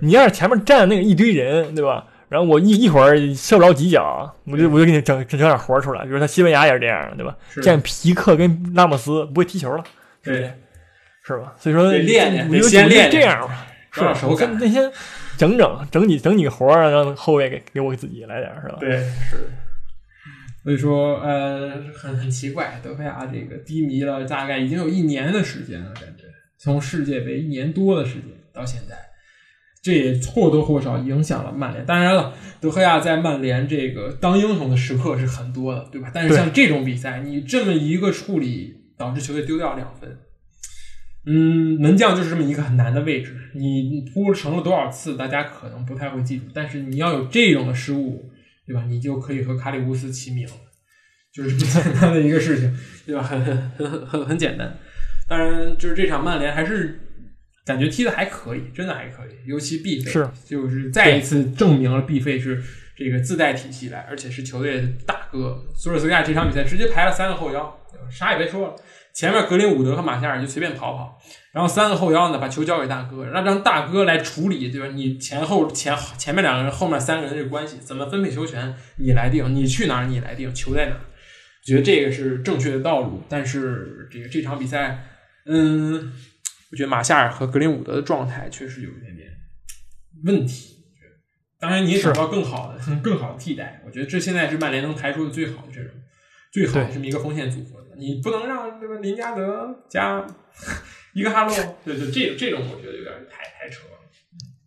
[0.00, 2.04] 你要是前面站那个一堆人，对吧？
[2.30, 6.04] 然后我一一会儿射不着几脚，我就我就给你整整点活出来。
[6.04, 7.36] 比如他西班牙也是这样的，对吧？
[7.60, 9.82] 见皮克跟拉莫斯不会踢球了。
[10.22, 10.54] 对，
[11.26, 11.52] 是吧？
[11.58, 13.66] 所以说，练练，得先练这样吧。
[13.90, 14.16] 是吧？
[14.28, 14.88] 我跟那些
[15.36, 18.76] 整整整几整几个活儿，让后卫给给我自己来点，是吧？
[18.78, 18.92] 对，
[19.28, 19.50] 是。
[20.62, 26.24] 所以说，呃，很很奇怪，德佩亚这个低迷了大概已经有一年的时间了，感觉
[26.58, 28.94] 从世界杯一年多的时间到现在，
[29.82, 31.84] 这也或多或少影响了曼联。
[31.86, 36.10] 当然了，德赫亚在曼联这个当英雄的时刻是很多的，对吧？
[36.12, 38.78] 但是像这种比赛，你这么一个处理。
[39.00, 40.18] 导致球队丢掉两分，
[41.24, 43.34] 嗯，门将就是这么一个很难的位置。
[43.54, 46.44] 你扑成了多少次，大家可能不太会记住。
[46.52, 48.30] 但是你要有这种的失误，
[48.66, 48.84] 对吧？
[48.86, 50.52] 你就可以和卡里乌斯齐名了，
[51.32, 52.76] 就是这么简单的一个事情，
[53.06, 53.22] 对吧？
[53.24, 54.76] 很很很很很简单。
[55.26, 57.00] 当然，就是这场曼联还是
[57.70, 59.30] 感觉踢的还可以，真的还可以。
[59.46, 62.60] 尤其 B 费是就是再一次证明了 B 费是
[62.96, 65.62] 这个自带体系来，而且是球队大哥。
[65.76, 67.78] 索尔斯克亚这场比赛直接排了三个后腰，
[68.10, 68.74] 啥也别说了。
[69.12, 71.20] 前面格林伍德和马夏尔就随便跑跑，
[71.52, 74.86] 然后三个后腰呢把球交给大哥，让让大哥来处理，对吧？
[74.94, 81.00] 你前后前前面两个人，后面三个人这个关系怎么分配球权，你来定，你去哪儿你来定，球在哪儿？
[81.64, 83.22] 觉得这个是正确的道路。
[83.28, 85.06] 但是这个这场比赛，
[85.46, 86.12] 嗯，
[86.70, 89.28] 我觉得马夏尔和格林伍德的状态确实有一点点
[90.24, 90.76] 问题。
[91.58, 95.92] 当然你也找到更好的、更好的替代，我觉得这现在是曼联能排出的最好的阵容，
[96.50, 97.80] 最好的这么一个锋线组合。
[97.98, 100.26] 你不能让这个林加德加
[101.12, 101.54] 一个哈洛，
[101.84, 103.98] 对对，这这种我觉得有点太太扯了。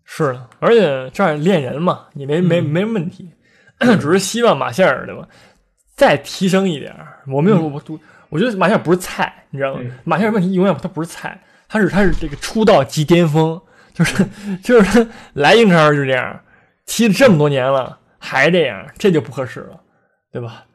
[0.06, 3.32] 是的，而且这样练人嘛，你没没没问题，
[3.80, 5.28] 只是希望马夏尔对吧，
[5.96, 6.96] 再提升一点。
[7.26, 8.00] 我没有我我
[8.30, 9.82] 我觉得马夏尔不是菜，你知道吗？
[10.04, 11.44] 马夏尔问题永远他不是菜，
[11.74, 13.60] 他是他是这个出道即巅峰，
[13.96, 14.24] 就是
[14.64, 16.40] 就是他来英超就这样，
[16.86, 19.80] 踢了这么多年了还这样，这就不合适了，
[20.32, 20.66] 对吧？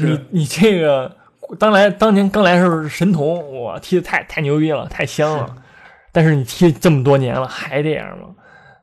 [0.00, 1.16] 你 你这个。
[1.60, 5.56] 当来当年刚来的时候是神童，我，踢的太太牛逼了，太香了。
[6.10, 8.26] 但是你踢这么多年了，还这样吗？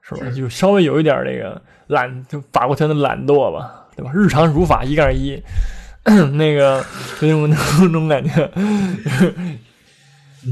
[0.01, 0.29] 是吧？
[0.33, 4.11] 就稍微有一点这个懒，就法国拳的懒惰吧，对吧？
[4.15, 5.41] 日常如法一杠一，
[6.35, 6.81] 那个
[7.19, 7.49] 就那种
[7.81, 8.49] 那种感觉，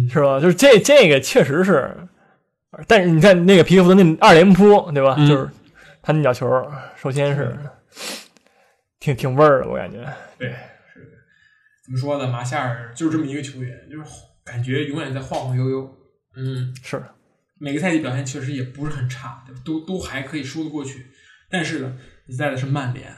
[0.09, 0.39] 是吧？
[0.39, 1.95] 就是这这个确实是，
[2.87, 5.15] 但是你看那个皮克福的那二连扑，对吧？
[5.27, 5.49] 就是
[6.01, 6.47] 他那脚球，
[6.95, 7.57] 首先是
[8.99, 9.97] 挺挺味儿的，我感觉，
[10.37, 10.49] 对。
[10.93, 11.01] 是
[11.83, 12.27] 怎么说呢？
[12.27, 14.03] 马夏尔就是这么一个球员，就是
[14.43, 15.97] 感觉永远在晃晃悠悠。
[16.35, 17.03] 嗯，是
[17.59, 21.07] 每个赛季表现确实也不是很差，都都还可以说得过去。
[21.49, 23.11] 但是呢，你在的是曼联，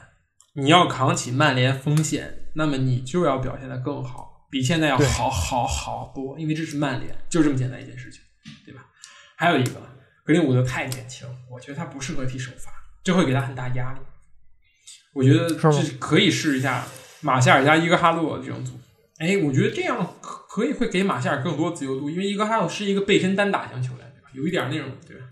[0.54, 6.38] 你要扛起曼联锋线，那么你就要表现的更好，比现在要好好好多。
[6.38, 8.20] 因为这是曼联，就这么简单一件事情，
[8.64, 8.86] 对吧？
[9.34, 9.82] 还有一个，
[10.22, 12.70] 格林伍德太年轻，我觉得他不适合踢首发，
[13.02, 13.98] 这会给他很大压力。
[15.12, 16.84] 我觉得这可以试一下。
[17.20, 18.78] 马夏尔加伊戈哈洛这种组，
[19.18, 24.28] 哎，我觉得这样可可以会给马夏尔更多自由度，因为伊戈哈洛是一个背身单打型球员，对吧？
[24.34, 25.24] 有一点那种，对吧？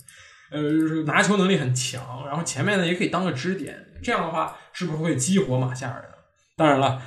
[0.51, 6.17] 呃，就是拿球能力很强，然后前面呢也可以当个支点，这样的话是不是会激活马夏尔呢？
[6.57, 7.03] 当然了，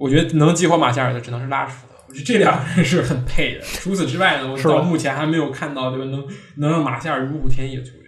[0.00, 3.60] 我觉得能激活马夏尔的只能是拉什福德，我觉得这两个人是很配的。
[3.60, 6.06] 除此之外呢，我到目前还没有看到对吧？
[6.06, 6.26] 能
[6.56, 8.00] 能让马夏尔如虎添翼的球员。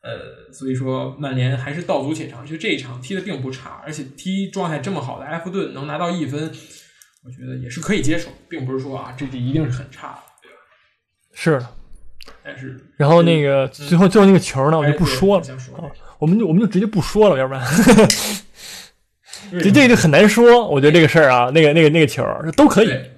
[0.00, 6.40] 呃，所以说曼联还是道阻且长，就这一场踢的并不差，而且踢状态这么好的埃弗顿能拿到一分，
[7.24, 10.56] 我觉得也是可以接受，并不是说啊这这一定是很差的，对吧？
[11.34, 11.66] 是的。
[12.44, 15.44] 但是然后那个最后最后那个球呢，我哎就不说了
[16.20, 17.62] 我们就我们就直接不说了，要不然
[19.52, 20.66] 这这个就很难说。
[20.68, 22.24] 我觉得这个事儿啊，那个那个那个球
[22.56, 23.10] 都可以，对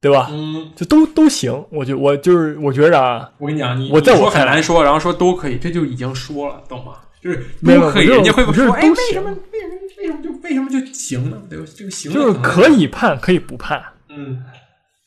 [0.00, 0.28] 对吧？
[0.30, 1.64] 嗯，就都都行。
[1.70, 6.92] 我就我就是我觉着啊，我跟你讲，你我在我很难说，然后说都可以，这就已经说了，懂吗？
[7.22, 11.38] 就是没有都可以，人家会不会说，哎，为什么为什么为什么就为什么就行呢？
[11.48, 11.64] 对吧？
[11.74, 14.42] 这个行就是可以判可以不判，嗯，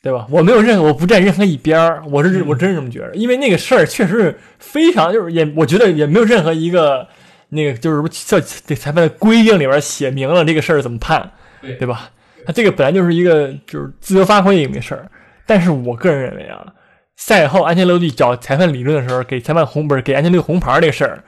[0.02, 0.26] 对吧？
[0.32, 7.08] 我没有任何我不站任何一边儿，我是我真是这么觉得，因为那个事儿确实非常就是也我觉得也没有任何一个
[7.50, 11.32] 那个就是叫这裁判的规定里边写明了这个事儿怎么判，
[11.62, 12.10] 对对吧？
[12.46, 15.10] 他这个本来就是一个就是自由发挥一个事儿，
[15.46, 16.66] 但是我个人认为啊，
[17.16, 21.24] 赛后安切洛蒂找裁判理论的时候，给裁判红不是给安切洛蒂红牌这个事儿，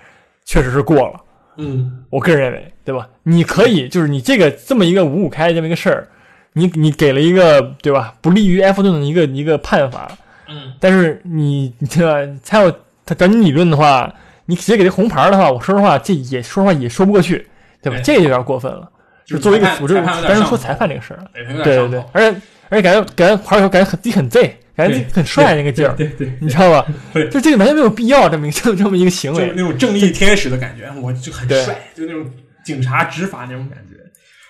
[0.45, 1.19] 确实是过了。
[1.57, 3.09] 嗯，我个人认为，对吧？
[3.23, 6.07] 你可以就是你这个这么一个五五开的这么一个事儿，
[6.53, 10.09] 你你给了一个对吧不利于埃弗顿的一个一个判罚，
[10.47, 12.71] 嗯，但是你你这个他要
[13.05, 14.13] 他找你理论的话，
[14.49, 17.47] 你直接给这红牌的话，我说实话这也说实话也说不过去，
[17.83, 17.99] 对吧？
[17.99, 18.91] 对这有点过分了。
[19.23, 26.87] 就作为一个裁判组织，裁判有点单纯说裁判这个事儿，对，对对而且而且感觉感觉牌球感觉很自己很贼，感觉自己很帅那个劲儿，对对，对你知道吧？
[27.13, 32.25] 对就这个完全没有必要这么一个这么一个行为，就是那种正义天使的感觉，我就很帅，就那种
[32.63, 33.95] 警察执法那种感觉。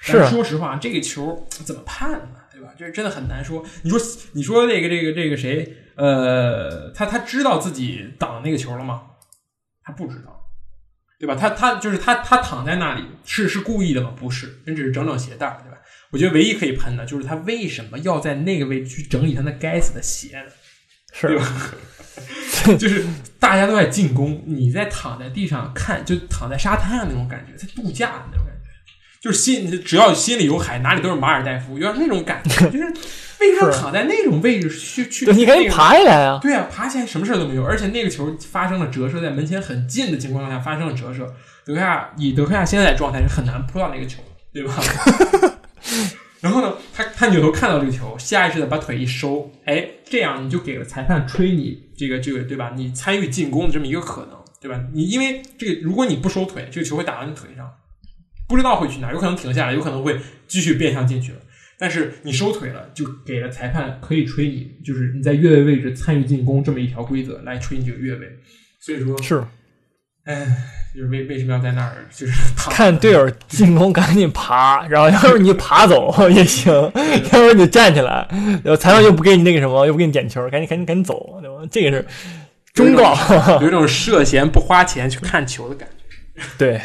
[0.01, 2.19] 是说实话，这个球怎么判呢？
[2.53, 2.69] 对吧？
[2.79, 3.61] 就是真的很难说。
[3.81, 3.99] 你说，
[4.31, 5.75] 你说那个这个这个谁？
[5.95, 9.01] 呃，他他知道自己挡那个球了吗？
[9.89, 10.39] 他不知道，
[11.19, 11.35] 对吧？
[11.35, 14.13] 他他就是他他躺在那里是是故意的吗？
[14.15, 15.77] 不是，人只是整整鞋带儿，对吧？
[16.11, 20.51] 我觉得唯一可以喷的就是他为什么要在那个位置去整理他那该死的鞋呢？
[21.19, 21.71] 对是吧？
[22.77, 23.03] 就是
[23.39, 28.71] 大家都在进攻，你在躺在地上看，就躺在沙滩上那种感觉，在度假的那种感觉，
[29.19, 32.69] 就是心只要心里有海，哪里都是马尔代夫，有点那种感觉。
[32.69, 32.93] 就是
[33.39, 35.25] 为什么是躺在那种位置去去？
[35.25, 36.39] 对，你可以爬起来啊！
[36.41, 41.33] 对啊，爬起来什么事儿都没有，而且那个球发生了折射，在门前很近的情况下发生了折射。
[41.65, 44.21] 德克亚以德克亚现在的状态是很难扑到那个球，
[44.51, 44.73] 对吧？
[46.41, 52.71] 然后呢，他他扭头看到这个球，下意识的把腿一收，哎，这样你就给了裁判吹你这个这个对吧？
[52.75, 54.79] 你参与进攻的这么一个可能，对吧？
[54.93, 57.69] 你因为这个，如果你不收腿，这个球会打到你腿上，
[58.47, 60.17] 不知道会去哪儿，有可能停下来，有可能会
[60.47, 61.39] 继续变向进去了。
[61.79, 68.27] 但是你收腿了，就给了裁判可以吹你，就是你在越位位置参与进攻这么一条规则来吹你这个越位。
[68.81, 69.41] 所以说，是
[70.25, 70.45] 哎，
[70.93, 72.33] 就是为为什么要在那儿就是
[72.69, 78.27] 看队友进攻赶紧爬，然后要是你爬走也行，要不然你站起来，
[78.63, 81.67] 然后裁判又不给你那个什么，又不给你点球，赶紧赶紧赶紧走，对吧？
[81.71, 82.05] 这个是
[82.73, 83.15] 忠告，
[83.61, 86.81] 有一种涉嫌不花钱去看球的感觉，对，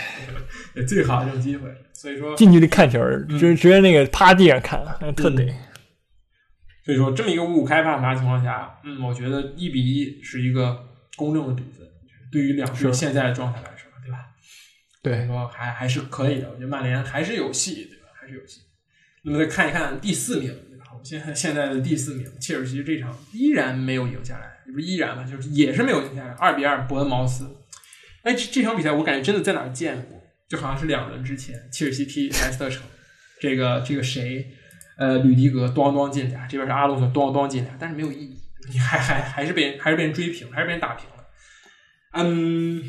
[0.72, 1.68] 对最好的这种机会。
[2.04, 3.00] 所以说，近距离看球，
[3.30, 4.78] 直直接那个趴地上看，
[5.16, 5.42] 特得。
[6.84, 10.84] 所以说这么一个五五开判罚情况下，嗯，我觉得一比一是一个
[11.16, 11.88] 公正的比分，
[12.30, 14.18] 对于两队现在的状态来说，对吧？
[15.02, 18.08] 所以对，说还还是可以的，我觉得曼联还是有戏，对吧？
[18.20, 18.60] 还是有戏。
[19.22, 20.84] 那么再看一看第四名，对吧？
[20.92, 27.46] 我们现在现在的第四名，切尔西这场依然没有赢下来，也不是依然吧，就是也是没有赢下来，二比二伯恩茅斯。
[28.24, 32.82] 哎，这这场比赛我感觉真的在哪儿见过，就好像是两轮之前，切尔西踢莱斯特城，
[33.40, 34.46] 这个这个谁，
[34.98, 38.38] 呃，吕迪格咣咣进俩，这边是阿隆索咣咣进俩，但是没有意义，
[38.72, 41.24] 你还还还是被人还是被人追平，还是被人打平了。
[42.12, 42.82] 嗯，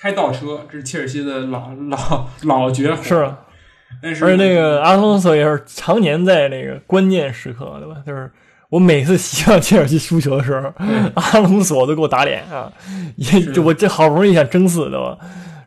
[0.00, 3.38] 开倒车，这是切尔西的老老老绝活，是啊，
[4.02, 8.02] 但是而且那个阿隆索也是常年在那个关键时刻，对吧？
[8.06, 8.30] 就是
[8.68, 10.70] 我每次希望切尔西输球的时候，
[11.14, 12.70] 阿隆索都给我打脸啊！
[13.16, 15.16] 也就我这好不容易想争四，对吧？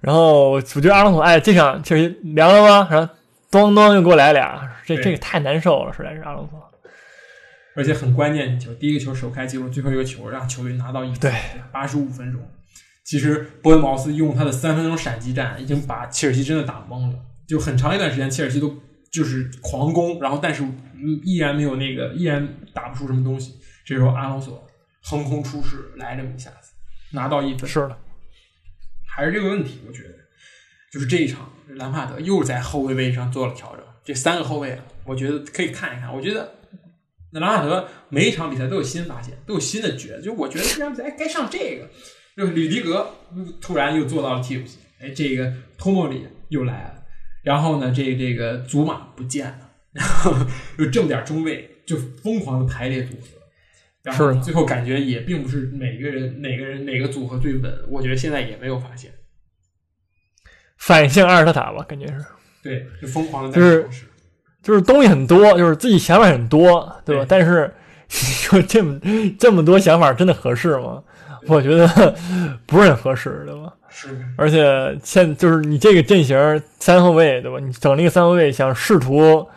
[0.02, 2.88] 然后我觉得阿隆索，哎，这场切尔西凉了吗？
[2.92, 3.14] 然后
[3.50, 6.60] 咚咚又给我来俩，这这个太难受了，实在是阿隆索。
[7.74, 11.34] 而且很关键的球，第一个球首开记录，最后一个球让球队拿到一分，对，
[11.72, 12.42] 八十五分钟。
[13.06, 17.16] 其实伯恩茅斯用他的三分钟闪击战，已经把切尔西真的打懵了。
[17.48, 18.76] 就很长一段时间，切尔西都
[19.12, 23.54] 就是狂攻，然后但是嗯依然没有那个，依然打不出什么东西。
[23.86, 24.68] 这时候阿隆索
[25.04, 26.72] 横空出世，来这么一下子，
[27.12, 27.70] 拿到一分。
[27.70, 27.98] 是的，
[29.16, 30.10] 还是这个问题，我觉得
[30.92, 33.86] 就是这一场，兰帕德又在后卫位置上做了调整。
[34.04, 36.14] 这三个后卫啊，我觉得可以看一看。
[36.14, 36.56] 我觉得
[37.32, 40.20] 那兰帕德每一场比赛都有新发现，都有新的觉。
[40.22, 41.90] 就我觉得这场比赛该上这个，
[42.36, 43.14] 就是吕迪格
[43.60, 47.04] 突然又做到了替补席，哎，这个托莫里又来了，
[47.44, 50.34] 然后呢，这这个祖马不见了，然后
[50.78, 53.41] 有这么点中卫就疯狂的排列组合。
[54.04, 59.12] 然后最后感觉也并不是每个人哪个人哪个组合最稳，我觉得现在也没有发现。
[60.78, 62.26] 反向阿尔特塔吧，感觉是，
[62.64, 63.88] 对，就疯狂的就是。
[64.64, 67.24] 就是东西很多，就是自己想法很多，对吧？
[67.24, 67.74] 对但是
[68.08, 69.00] 你说这么
[69.40, 71.02] 这么多想法真的合适吗？
[71.48, 72.16] 我觉得
[72.68, 73.74] 不是很合适，对吧？
[73.90, 77.58] 是，而且现就是你这个阵型三后卫，对吧？
[77.60, 79.50] 你整那个三后卫想试图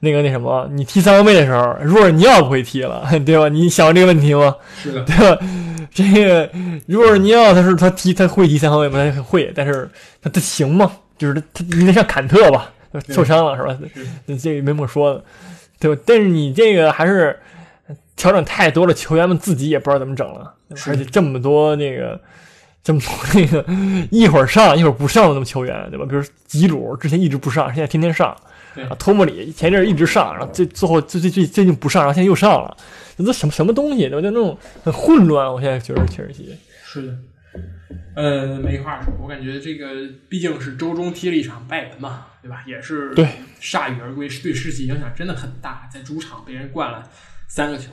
[0.00, 3.48] 那个那什么，你踢三后卫的时候，若尔尼奥不会踢了， 对吧？
[3.48, 4.56] 你想过这个问题吗？
[4.82, 5.42] 是的，对吧？
[5.92, 6.48] 这个
[6.86, 9.12] 若尔尼奥他是他踢他会踢三后卫吗？
[9.14, 9.88] 他会，但是
[10.22, 10.90] 他他行吗？
[11.18, 13.76] 就是他他你得像坎特吧，对受伤了是吧？
[14.26, 15.24] 是这个没么说的，
[15.78, 16.02] 对吧？
[16.06, 17.38] 但是你这个还是
[18.16, 20.54] 调整太多了，球员们自己也不知道怎么整了，
[20.86, 22.18] 而且这么多那个
[22.82, 23.62] 这么多那个
[24.10, 26.06] 一会儿上一会儿不上的那么球员，对吧？
[26.08, 28.34] 比如吉鲁之前一直不上，现在天天上。
[28.74, 32.76] 对啊，托莫里前一阵儿一直上，然后最最后最最最最近不上，然后现在又上了，
[33.16, 34.08] 这都什么什么东西？
[34.08, 34.22] 对吧？
[34.22, 35.52] 就那种很混乱。
[35.52, 37.18] 我现在觉得切尔西，是的，
[38.14, 42.62] 呃，没话说，我感觉这个毕竟是周中踢了一场拜仁嘛，对吧？
[42.66, 43.26] 也是对
[43.60, 47.02] 铩羽而归，对士气影响真的很大，在主场被人灌了
[47.48, 47.90] 三个球，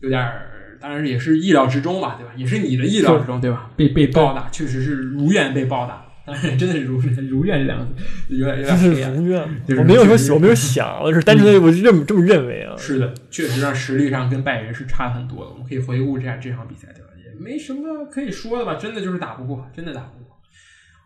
[0.00, 2.32] 有点儿，当然也是意料之中吧，对吧？
[2.36, 3.70] 也是你的意料之中，对吧？
[3.76, 6.98] 被被暴打，确实是如愿被暴打，当 然真的是如
[7.30, 7.92] 如愿这两个字
[8.36, 9.14] 有点有点就是黑暗。
[9.14, 9.40] 如愿
[9.78, 12.74] 我没有说我没有想，我是单纯的我认这么认为啊。
[12.76, 15.50] 是的，确实上实力上跟拜仁是差很多的。
[15.52, 17.08] 我们可以回顾这样这场比赛，对吧？
[17.16, 20.36] 也没什么可以说的吧，真的就是打不过，真的打不过。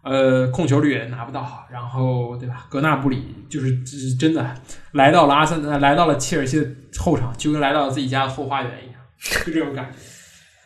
[0.03, 2.67] 呃，控球率也拿不到，然后对吧？
[2.71, 4.55] 格纳布里就是就是真的
[4.93, 6.67] 来到了阿森，纳来到了切尔西的
[6.97, 9.01] 后场，就跟来到了自己家的后花园一样，
[9.45, 9.93] 就这种感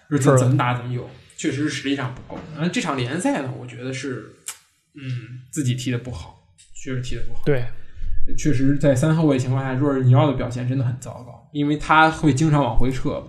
[0.08, 2.40] 觉， 就是怎么打怎么有，确实是实力上不够。
[2.54, 4.33] 然后这场联赛呢，我觉得是，
[4.94, 7.42] 嗯，自己踢的不好，确实踢的不好。
[7.44, 7.64] 对，
[8.36, 13.22] 确实，在三后卫情况下，若尔尼奥的表现真的很糟糕，因为他会经常往回撤。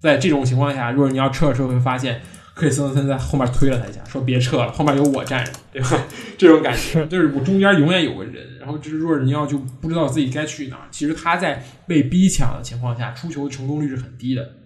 [0.00, 2.22] 在这种情况下，若尔尼奥撤的时候会发现
[2.54, 5.88] 克里斯滕森在后面推了他一下，说别撤了，后面有我站着，对吧？
[6.38, 10.88] 这种感觉就是我中间永远有个人，然后这若尔尼奥就不知道自己该去哪儿。
[10.90, 14.56] 其实他在被逼抢的情况下，出球成功率是很低的。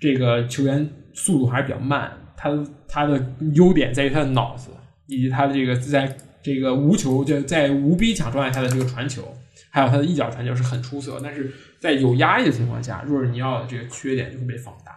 [0.00, 2.50] 这个球员速度还是比较慢，他
[2.88, 4.70] 他的优点在于他的脑子，
[5.10, 9.36] 以及他的这个在这个无球就在无逼抢状态下的这个传球，
[9.68, 11.20] 还有他的一脚传球是很出色。
[11.22, 14.92] 但是在有压力的情况下，若尔尼奥的这个缺点就会被放大。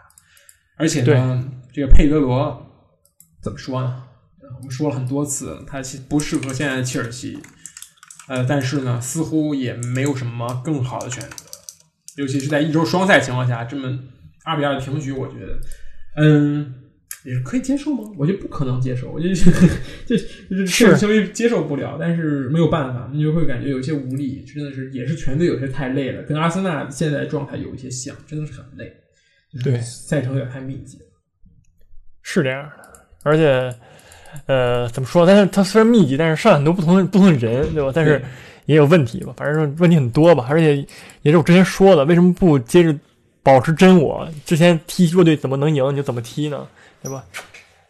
[0.77, 2.65] 而且呢，这个佩德罗
[3.41, 4.03] 怎么说呢？
[4.41, 7.39] 呃我们说了很多次，他其实不适合现在的切尔西。
[8.27, 11.45] 呃，但是呢，似乎也没有什么更好的选择，
[12.15, 13.99] 尤其是在一周双赛情况下，这么
[14.45, 15.59] 二比二的平局，我觉得，
[16.15, 16.73] 嗯，
[17.25, 18.03] 也是可以接受吗？
[18.17, 19.51] 我觉得不可能接受，我觉得这
[20.05, 20.17] 这
[20.49, 28.91] 这切尔西球迷接受不了，但是没有办法，你就会感觉有些无力，真的是也是全队有些太累了，跟阿森纳现在的状态有一些像，真的是很累，
[29.51, 31.05] 就是对赛程有点太密集了。
[32.21, 33.73] 是这样的，而且，
[34.45, 35.25] 呃，怎么说？
[35.25, 37.91] 但是它虽然密集，但是上很多不同的不同的人，对吧？
[37.93, 38.21] 但是
[38.65, 40.47] 也有问题吧，反正问题很多吧。
[40.49, 40.77] 而且
[41.21, 42.93] 也是我之前说的，为什么不接着
[43.41, 44.27] 保持真我？
[44.45, 46.67] 之前踢弱队怎么能赢，你就怎么踢呢？
[47.03, 47.23] 对吧？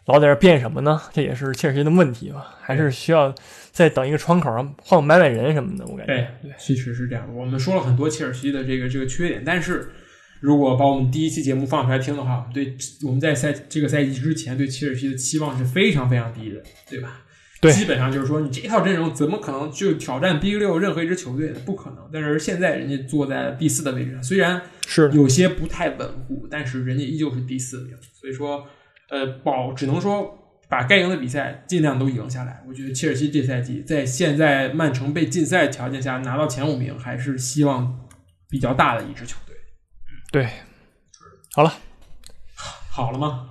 [0.06, 1.02] 老在这变什么呢？
[1.14, 2.56] 这也是切尔西的问题吧？
[2.60, 3.34] 还是需要
[3.72, 6.14] 再等一个窗口上换买买人什么的，我感觉。
[6.42, 7.34] 对，确实是这样。
[7.34, 9.92] 我们说了很多切尔西的这个这个缺点，但是
[10.42, 17.22] 如果把我们第一期节目放出来听的话，我们对我们在赛这个赛季之前对切尔西的期望是非常非常低的，对吧？
[17.62, 21.60] 对基本上就是说，你这套阵容怎么可能就挑战 Big 六任何一支球队呢？
[21.66, 22.10] 不可能。
[22.12, 27.96] 但是现在人家坐在第四的位置上，虽然是，有些不太稳固，但是人家依旧是第四名。
[28.12, 28.68] 所以说，
[29.14, 30.38] 呃，保只能说
[30.68, 32.64] 把该赢的比赛尽量都赢下来。
[32.68, 38.00] 我觉得切尔西这赛季在现在曼城被禁赛条件下拿到前五名，还是希望
[38.50, 39.56] 比较大的一支球队。
[40.32, 40.50] 对。
[41.56, 41.72] 好了，
[42.90, 43.50] 好了吗？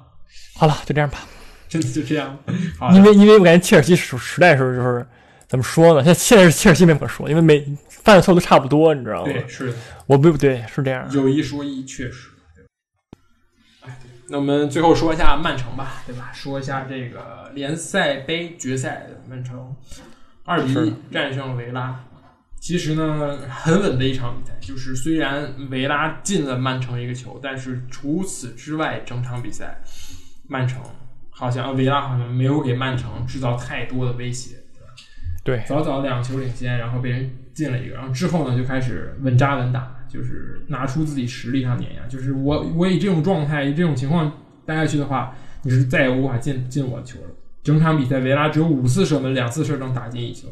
[0.56, 1.20] 好了，就这样吧。
[1.70, 2.36] 真的就这样？
[2.76, 5.06] 好因为因为我感觉切尔西时时代的时候就是
[5.46, 6.02] 怎么说呢？
[6.02, 9.32] 现在现在是切尔西没法说，因为每犯的错都差不多，你知道吗？
[9.32, 9.76] 对，是的。
[10.06, 11.08] 我不对，是这样。
[11.12, 12.30] 有一说一，确实。
[14.32, 16.30] 那我们最后说一下曼城吧，对吧？
[16.32, 19.76] 说一下这个联赛杯决赛，曼城
[20.46, 22.02] 二比一战胜了维拉。
[22.58, 29.76] 其实呢，很稳的一场比赛，就是虽然维拉进了曼城一个球，但是除此之外，整场比赛
[30.48, 30.80] 曼城
[31.28, 34.56] 好像维拉好像没有给曼城制造太多的威胁。
[35.44, 42.06] 对，早早两球领先，然后被人进了一个，然后之后呢就开始稳扎稳打，就是拿出自己实力上碾压。
[42.08, 44.30] 就是我我以这种状态、以这种情况
[44.66, 47.28] 待下去的话，你是再也无法进进我的球了。
[47.62, 50.48] 整场比赛维拉只有五次射门，两次射正打进一球，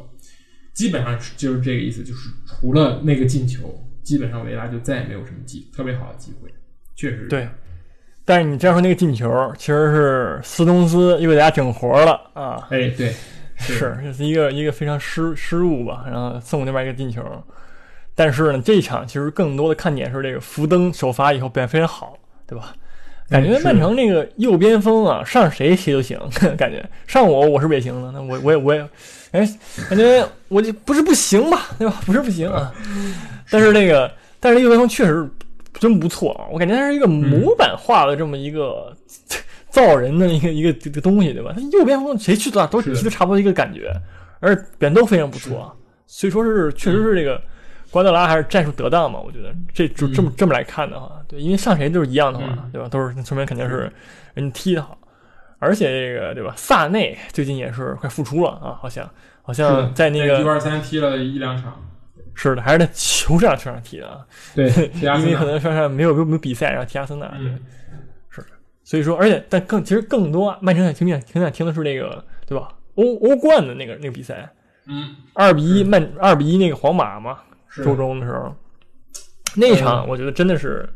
[0.73, 2.03] 基本上就是这个意思。
[2.03, 6.49] 就是除了那个进球，基本上维拉就再也没有什么机特别好的机会。
[6.95, 7.49] 确实对，
[8.25, 12.69] 但是你这样说那个进球，其实是斯通斯又给大家整活了啊！
[12.71, 13.13] 哎，对，
[13.57, 17.23] 是这是一个一个非常失失误吧，然后送那边一个进球。
[18.21, 22.75] 但是呢，这一场其实更多的看点是这个福登首发以后表现非常好，对吧？
[23.31, 26.21] 感觉曼城那个右边锋啊，上谁谁都行，
[26.59, 28.87] 感觉上我我是不也行的，那我我也我也，
[29.31, 29.49] 哎，
[29.89, 31.99] 感觉我就不是不行吧，对吧？
[32.05, 32.71] 不是不行啊，
[33.49, 35.27] 但是那个但是右边锋确实
[35.73, 38.95] 真不错啊，我感觉他是一个模板化的这么一个
[39.71, 41.55] 造人的一个一个这个东西，对吧？
[41.57, 43.91] 他右边锋谁去打都踢的差不多一个感觉，
[44.41, 45.75] 而表现都非常不错，
[46.07, 47.41] 所以说是确实是这个。
[47.91, 49.19] 瓜德拉还是战术得当嘛？
[49.19, 52.89] 我觉得这就这么这么来看的话，对，因为上谁都是一样的话，对吧？
[52.89, 53.91] 都是说明肯定是
[54.35, 54.97] 人踢的好，
[55.59, 56.55] 而且这个对吧？
[56.57, 59.09] 萨内最近也是快复出了啊，好像
[59.43, 61.83] 好像在那个一二三踢了一两场，
[62.35, 64.25] 是的，还是在球场球场踢的啊。
[64.55, 67.51] 对，因为可能上上没有没有比赛，然后踢阿森纳，对，
[68.29, 68.45] 是。
[68.85, 72.69] 所以说，而且但更其实更多曼城想听想挺想听的是那个对吧？
[72.95, 74.49] 欧欧冠的那个那个比赛，
[74.87, 77.39] 嗯，二比一曼二比一那个皇马嘛。
[77.77, 78.55] 周中的时候，
[79.57, 80.89] 那场我觉得真的是，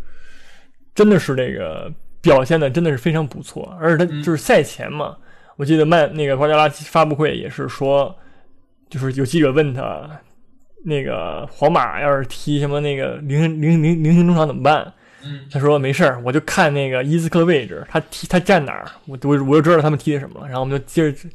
[0.94, 5.16] 真的是那个表现的真的是非常不错，而且他就是赛前嘛，
[5.56, 8.14] 我记得曼那个瓜迪奥拉发布会也是说，
[8.90, 10.08] 就是有记者问他，
[10.84, 14.92] 那个皇马要是踢什么那个零零零零星中场怎么办？
[15.50, 21.28] 他说没事儿，我就看那个伊斯克的位置，他踢他站哪儿，我我我就知道他们踢的什么了，然后我们就接着。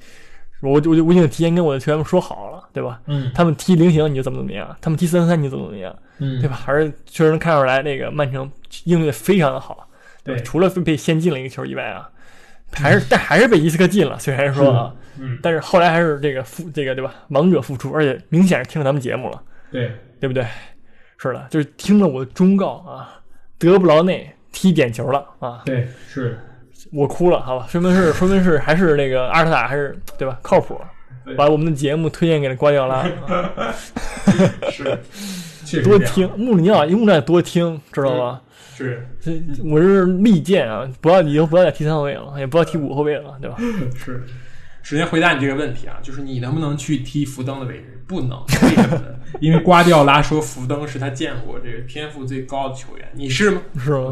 [0.62, 3.00] 我我就我已经提前跟我的球员们说好了，对吧？
[3.06, 6.56] 嗯，他们踢菱形你就怎么怎么样，他们踢三三三你就怎么怎么样，嗯，对吧？
[6.56, 8.50] 还是确实能看出来那个曼城
[8.84, 9.88] 应对非常的好，
[10.24, 12.10] 对，除了被先进了一个球以外啊，
[12.74, 17.14] 还是但还是被伊斯克进了，虽然说啊，嗯，但是后来还是这个复这个对吧？
[17.30, 19.42] 王者复出，而且明显是听了咱们节目了，
[19.72, 20.46] 对，对不对？
[21.18, 23.22] 是的，就是听了我的忠告啊，
[23.58, 26.40] 德布劳内踢点球了啊，对，是。
[26.92, 30.40] 我哭了，好吧，说明是说明是还是那个阿尔特塔还是对吧？
[30.42, 30.80] 靠谱，
[31.38, 33.06] 把我们的节目推荐给了瓜迪奥拉，
[35.66, 38.42] 是，多听穆里尼奥，穆里尼奥多听，知道吧？
[38.76, 39.06] 是，
[39.66, 43.58] 我是力荐啊，不要以后不要再踢三后卫了，也不要踢五后卫了，对吧？
[43.96, 44.24] 是。
[44.82, 48.02] 首先回答你这个问题啊，就是你能不能去踢福登的位置？
[48.08, 49.04] 不能，为什么呢？
[49.40, 53.62] 因为瓜迪奥拉说福登是他见过这个天赋最高的球员，你是吗？
[53.78, 54.12] 是吗？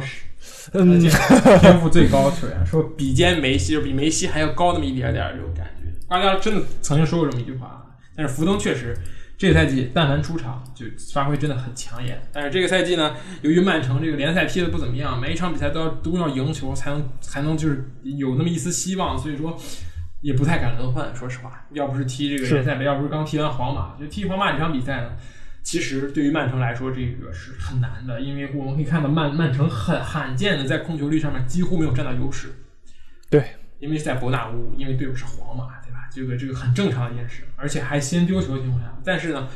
[0.73, 5.89] 嗯，天赋最高球员说比肩梅西，就比梅西还要高那么一点点这种感觉。
[6.07, 7.85] 瓜迪奥拉真的曾经说过这么一句话，
[8.15, 8.93] 但是福登确实
[9.37, 12.21] 这个赛季但凡出场就发挥真的很抢眼。
[12.33, 19.57] 但是这个赛季呢，由于曼城这个联赛踢的不怎么样，每一场比赛都要都要赢球才能才能就是有那么一丝希望，所以说
[20.21, 21.15] 也不太敢轮换。
[21.15, 25.11] 说实话，要不是踢这个联赛杯，要不是刚踢完皇马，就踢皇马这场比赛呢。
[25.67, 32.47] 其实对于曼城来说，这个是很难的，因为我们可以看到曼曼城很罕见的在控球率上面几乎没有占到优势。
[33.29, 33.45] 对，
[33.79, 36.07] 因为在伯纳乌，因为队友是皇马，对吧？
[36.09, 38.97] 这个这个很正常的一件事，而且还先丢球的情况下。
[39.03, 39.49] 但是呢，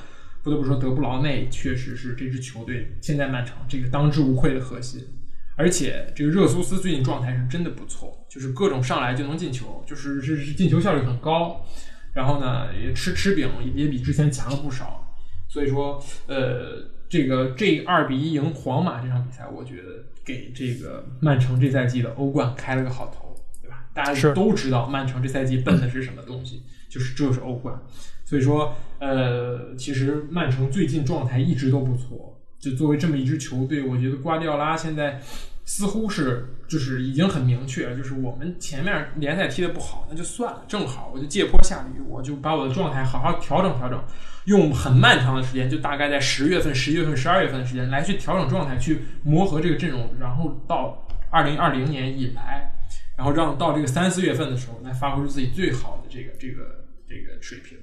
[0.44, 5.08] 不得不说，德布劳内确实是这支球队现在曼城这个当之无愧的核心。
[5.56, 11.66] 而且这个热苏斯最近状态是真的不错，就是各种上来就能进球，就是是进球效率很高。
[12.14, 15.08] 然后呢，也吃吃饼也比之前强了不少。
[15.52, 23.84] 所以说，呃，这个这二比一赢皇马这场比赛，我觉得给这个曼城这赛季的欧冠开了个好头，对吧？
[23.94, 27.78] 大家都知道曼城这赛季奔的是什么东西，就是就是欧冠。
[28.24, 32.42] 所以说，呃，其实曼城最近状态一直都不错。
[32.58, 35.22] 就作为这么一支球队，我觉得瓜迪奥拉现在。
[35.64, 40.64] 似乎是就是已经很明确，就是我们前面联赛踢的不好，那就算了。
[40.70, 44.02] 正好我就借坡下驴，我就把我的状态好好调整调整，
[44.46, 52.72] 用很漫长的时间，就大概在十月份、十一月份、十二月份的时间来去调整状态，去磨合这个阵容，然后到二零二零年以来，
[53.18, 57.78] 然后让到这个三四月份的时候来发挥出自己最好的这个这个这个水平。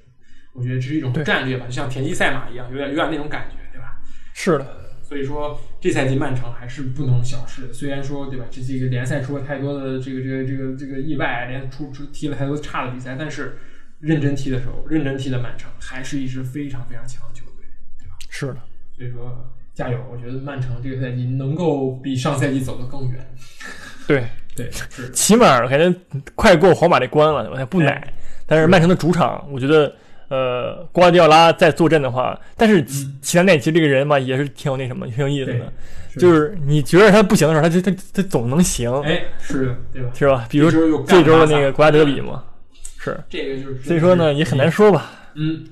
[0.53, 4.01] 我觉得这是一种战略吧，就像田忌赛马一样，有点有点那种感觉，对吧？
[4.33, 4.89] 是的。
[5.03, 7.73] 所以说，这赛季曼城还是不能小视。
[7.73, 8.45] 虽然说，对吧？
[8.51, 13.57] 这这个联赛出了太多的这个这个这个这个意外，连出出踢了太多差的比赛，但是
[13.99, 17.65] 认真踢的时候，认真踢的曼城还是一支非常非常强的球队，
[17.97, 18.15] 对吧？
[18.29, 18.57] 是的。
[18.97, 19.97] 所以说，加油！
[20.11, 23.33] 我觉得曼城这个赛季能够比上赛季走得更远。
[24.05, 24.25] 对
[24.55, 25.09] 对，是。
[25.11, 25.99] 起码感觉
[26.35, 27.65] 快过皇马这关了，对吧？
[27.65, 28.13] 不奶。
[28.45, 29.95] 但是曼城的主场，我觉得。
[30.29, 32.83] 呃，瓜迪奥拉在坐镇的话，但是
[33.21, 35.73] 齐达内其实这个人嘛，也是挺有那什么，挺有意思的。
[36.17, 38.91] 就是你觉得他不行的时候，他就他他总能行。
[39.01, 40.09] 哎，是，对吧？
[40.13, 40.47] 是吧？
[40.49, 40.69] 比如
[41.05, 42.43] 这周的那个国家德比嘛，
[42.99, 43.19] 是。
[43.29, 43.81] 这个就是。
[43.83, 45.11] 所以说呢，也很难说吧。
[45.35, 45.65] 嗯，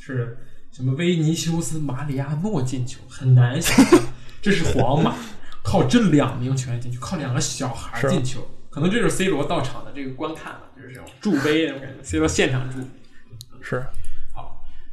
[0.00, 0.36] 是
[0.72, 0.94] 什么？
[0.94, 4.00] 维尼修斯·马里亚诺进球很难想象，
[4.40, 5.14] 这是皇马，
[5.62, 8.40] 靠这两名球员进球，靠两个小孩是进球，
[8.70, 12.78] 可能这就是 C 罗到场的这个观看吧，就是这种助威那种感觉，C 罗现场助。
[13.62, 13.86] 是好，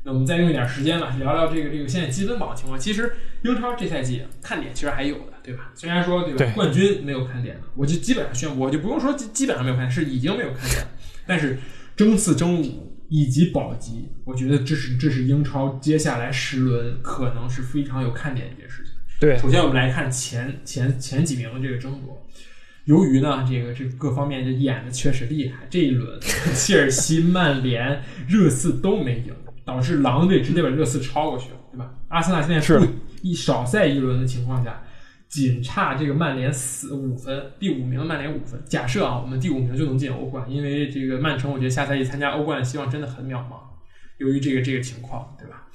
[0.08, 2.80] 那我们再用一点时间吧，聊聊这个这个现在积分榜的情况。
[2.80, 3.12] 其实
[3.44, 5.70] 英超这赛季看点其实还有的，对吧？
[5.76, 10.88] 虽然说对吧，对冠军没有看点了，我就基本上宣布，我就不用说基基本上没有看点，是已经没有看点了。
[11.26, 11.58] 但是
[11.98, 18.94] 争四、争五以及保级，我觉得这是这是英超接下来十轮可能是非常有看点的一件事情。
[19.20, 22.26] 对，首先我们来看前前前几名的这个争夺。
[22.86, 26.18] 由于呢，这个这各方面就演的确实厉害，这一轮
[26.56, 29.34] 切尔西、曼联、热刺都没赢，
[29.68, 31.94] 导致狼队直接把热刺超过去了，对吧？
[32.08, 32.80] 阿森纳现在是
[33.22, 34.82] 一少赛一轮的情况下，
[35.28, 38.58] 仅差这个曼联四五分，第五名的曼联五分。
[38.66, 43.60] 假设啊，我们第五名就能进欧冠，因为这个曼城，我觉得下赛季参加欧冠的希望真的很渺茫。
[44.20, 45.68] 由于这个这个情况，对吧？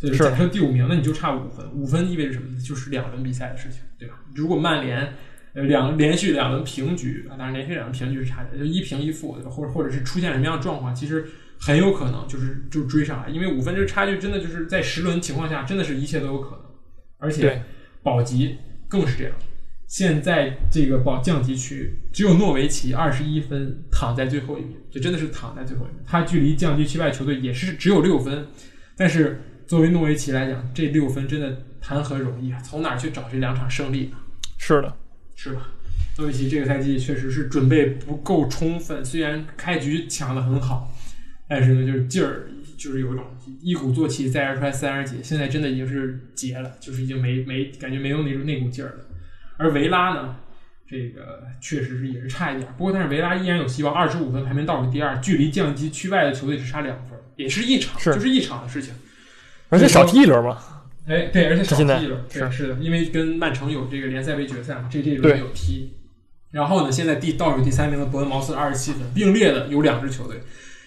[0.00, 2.58] 所以说假设第五名，那你就差五分，五分意味着什么呢？
[2.58, 4.14] 就是两轮比赛的事情，对吧？
[4.34, 5.12] 如果曼联
[5.52, 11.26] 呃两连续两轮平局啊，当然连续两轮平局是差点，就一平一负，或者或者是出现什么样的状况，其实
[11.58, 16.60] 很有可能就是就追上来，因为五分这个差距真的就是在十轮情况下，真的是一切都有可能，
[17.18, 17.62] 而且
[18.02, 19.32] 保级更是这样。
[19.86, 26.02] 现在这个保降级区只有诺维奇二十一分躺在最后一名，这真的是躺在最后一名。
[26.06, 28.46] 他距离降级区外球队也是只有六分，
[28.96, 32.60] 但是作为诺维奇来讲，这六分真的谈何容易啊！
[32.60, 34.16] 从哪儿去找这两场胜利呢？
[34.58, 34.96] 是的，
[35.36, 35.68] 是吧？
[36.16, 40.92] 诺维奇这个赛季确实是准备不够充分，虽然开局抢得很好，
[41.48, 43.24] 但是呢，就是劲儿就是有一种
[43.60, 45.16] 一鼓作气，再而衰，三而竭。
[45.22, 49.04] 现在真的已经是竭了，就是已经没没感觉没有那种那股劲儿了。
[49.56, 50.36] 而维拉呢，
[50.86, 58.94] 这个确实是也是差一点，不过但是维拉依然有希望，二十五分排名倒数第二，距离降级区外的球队只差两分，也是一场，是就是一场的事情。
[59.68, 60.58] 而且少踢一轮嘛，
[61.06, 65.92] 哎，对，而且少踢一轮，对，是是的，因为跟曼城有这个联赛杯决赛嘛，这这一轮对有踢。
[66.50, 70.40] 然后呢，现在第倒数第三名的伯恩茅斯二十七分，并列的有两支球队，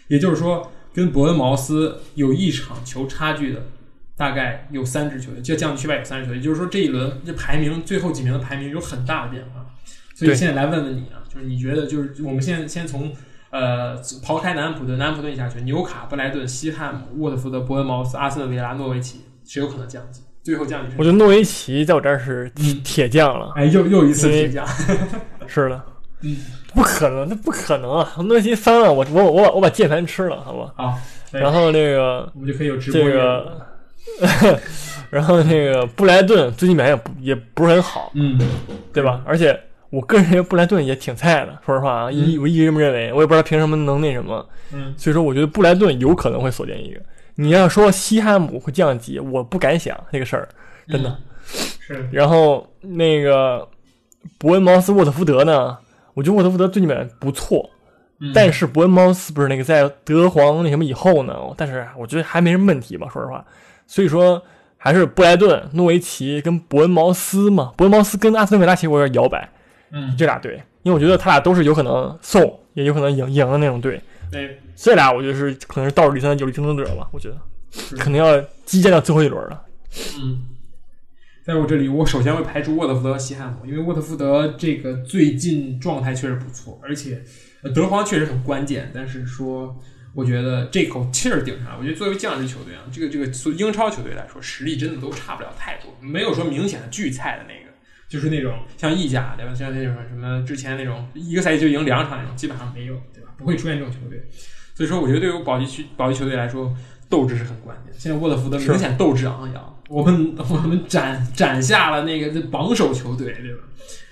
[0.08, 3.64] 也就是说，跟伯恩茅斯有一场球差距的，
[4.16, 9.66] 大概有三支球队，就降级区外有三支球队，也就是说这一轮这排名最后几名的排名有很大的变化。
[10.16, 13.14] 所以现在来问问你啊，就是你觉得就是我们现在先从
[13.52, 20.22] 呃刨开南安普顿、南安普顿下去，纽卡、布莱顿、西汉姆、沃特福德、伯恩茅斯、阿森纳维拉、诺维奇，谁有可能降级？
[20.42, 20.96] 最后降级？
[20.98, 24.66] 我觉得诺维奇在我这儿是嗯铁将了，哎，又又一次铁将，
[25.46, 25.84] 是的，
[26.22, 26.38] 嗯，
[26.74, 28.14] 不可能，那不可能啊！
[28.18, 30.74] 诺维奇三了，我我我把我把键盘吃了，好吧？
[30.76, 30.98] 好，
[31.32, 33.62] 对然后那个我们就可以有直播这个，
[35.10, 38.40] 然后那个布莱顿最近表现也不也不是很好，嗯，
[38.92, 39.22] 对吧？
[39.26, 39.58] 而且
[39.90, 44.46] 我个人认为布莱顿也挺菜的，说实话啊，一我一直这么认为，我也不知道凭什么能那什么。
[44.74, 47.00] 嗯，所以说我觉得布莱顿有可能会锁定一个。
[47.36, 50.50] 你要说西汉姆会降级，我不敢想这个事儿，
[50.90, 51.16] 真的。
[51.46, 53.66] 是的，然后那个
[54.38, 55.78] 伯恩茅斯、沃特福德呢，
[56.18, 57.70] 我觉得沃特福德最近表现不错，
[58.20, 58.32] 嗯。
[58.34, 63.46] 但是伯恩茅斯不是那个在德皇那什么以后呢，但是我觉得还没什么问题吧，说实话。
[63.86, 64.42] 所以说
[64.78, 69.48] 还是布莱顿、诺维奇跟伯恩茅斯嘛，伯恩茅斯跟阿斯顿维拉其实我有点摇摆
[69.92, 74.02] 嗯，这俩队，因为我觉得他俩都是有可能送，也有可能赢赢的那种队。
[74.32, 77.38] 对，这俩我觉得是可能是倒数第三的有力竞争者吧，我觉得。
[78.00, 79.62] 可能要激战到最后一轮了。
[80.20, 80.42] 嗯，
[81.48, 87.24] 在我这里，我首先会排除沃特福德和西汉姆，因为沃特福德这个最近状态确实不错，而且
[87.62, 88.92] 呃德皇确实很关键。
[88.94, 89.74] 但是说，
[90.14, 97.74] 我觉得这口气儿顶上来，我觉得作为降级球队啊，这个这个从英超球队来说，实力真的都差不了太多，没有说明显的巨菜的那个，
[98.10, 99.54] 就是那种像意甲对吧？
[99.56, 103.30] 像那种什么之前那种一个赛季就赢两场那种，基本上没有，对吧？
[103.38, 104.22] 不会出现这种球队。
[104.76, 106.76] 所以说，我觉得对于保级区保级球队来说，
[107.08, 107.94] 斗志是很关键。
[107.98, 113.64] 现在沃特福德明显斗志昂扬，我们我们斩斩下了那个榜首球队，对吧？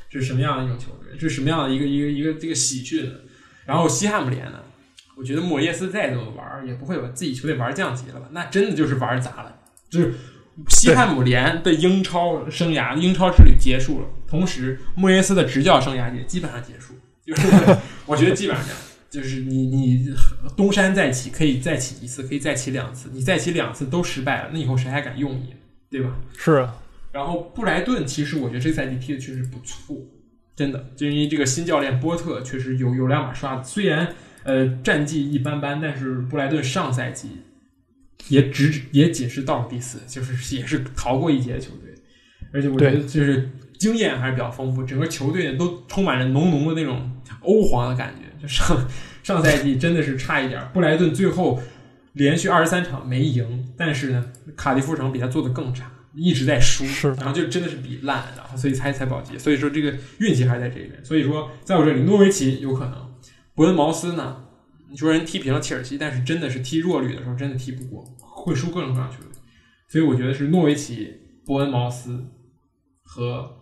[0.09, 1.11] 这是什么样的一种球队？
[1.19, 3.11] 这是什么样的一个一个一个这个喜讯？
[3.65, 4.59] 然后西汉姆联呢？
[5.17, 8.27] 我觉得莫耶斯再怎么玩儿，也不会把自己球队玩降级了吧？
[8.31, 9.55] 那真的就是玩砸了，
[9.89, 10.13] 就是
[10.67, 16.93] 西汉姆联的英超生涯、英超之旅结束了，同时莫耶斯的执教生涯也基本上结束。
[17.25, 17.41] 就是
[18.05, 20.13] 我觉得基本上这样，就是你你
[20.55, 25.55] 东山再起，可以再起一次，可以再起两次，你再起两次都失败了，那以后谁还敢用你，
[25.89, 26.15] 对吧？
[26.37, 26.75] 是啊，
[27.11, 29.97] 然后布莱顿其实我觉得这赛季踢的确实不错，
[30.55, 34.13] 真的，就因为这个新教练波特确实有有两把刷子，虽然
[34.43, 37.29] 呃战绩一般般，但是布莱顿上赛季
[38.27, 41.93] 也只也仅是到了第四，就是也是逃过一劫的球队，
[42.51, 47.11] 而且我觉得就是经验还是比较丰富，整个球队呢都充满着浓浓的那种
[47.41, 48.25] 欧皇的感觉。
[48.41, 48.87] 就 上
[49.23, 51.61] 上赛季真的是差一点儿，布莱顿最后
[52.15, 55.91] 连续二十三场没赢，但是呢，卡迪夫城比他做的更差。
[56.17, 59.37] 一直在输，是然后就真的是比烂，然后所以才才保级。
[59.37, 61.03] 所以说这个运气还是在这边。
[61.03, 63.13] 所以说在我这里，诺维奇有可能，
[63.53, 64.45] 伯恩茅斯呢，
[64.89, 69.31] 你说人踢平了切尔西，但是真的是踢弱旅的时候真的踢不过，会输各种各样的球队。
[69.89, 71.13] 所以我觉得是诺维奇、
[71.45, 72.23] 伯恩茅斯
[73.03, 73.57] 和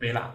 [0.00, 0.34] 维拉。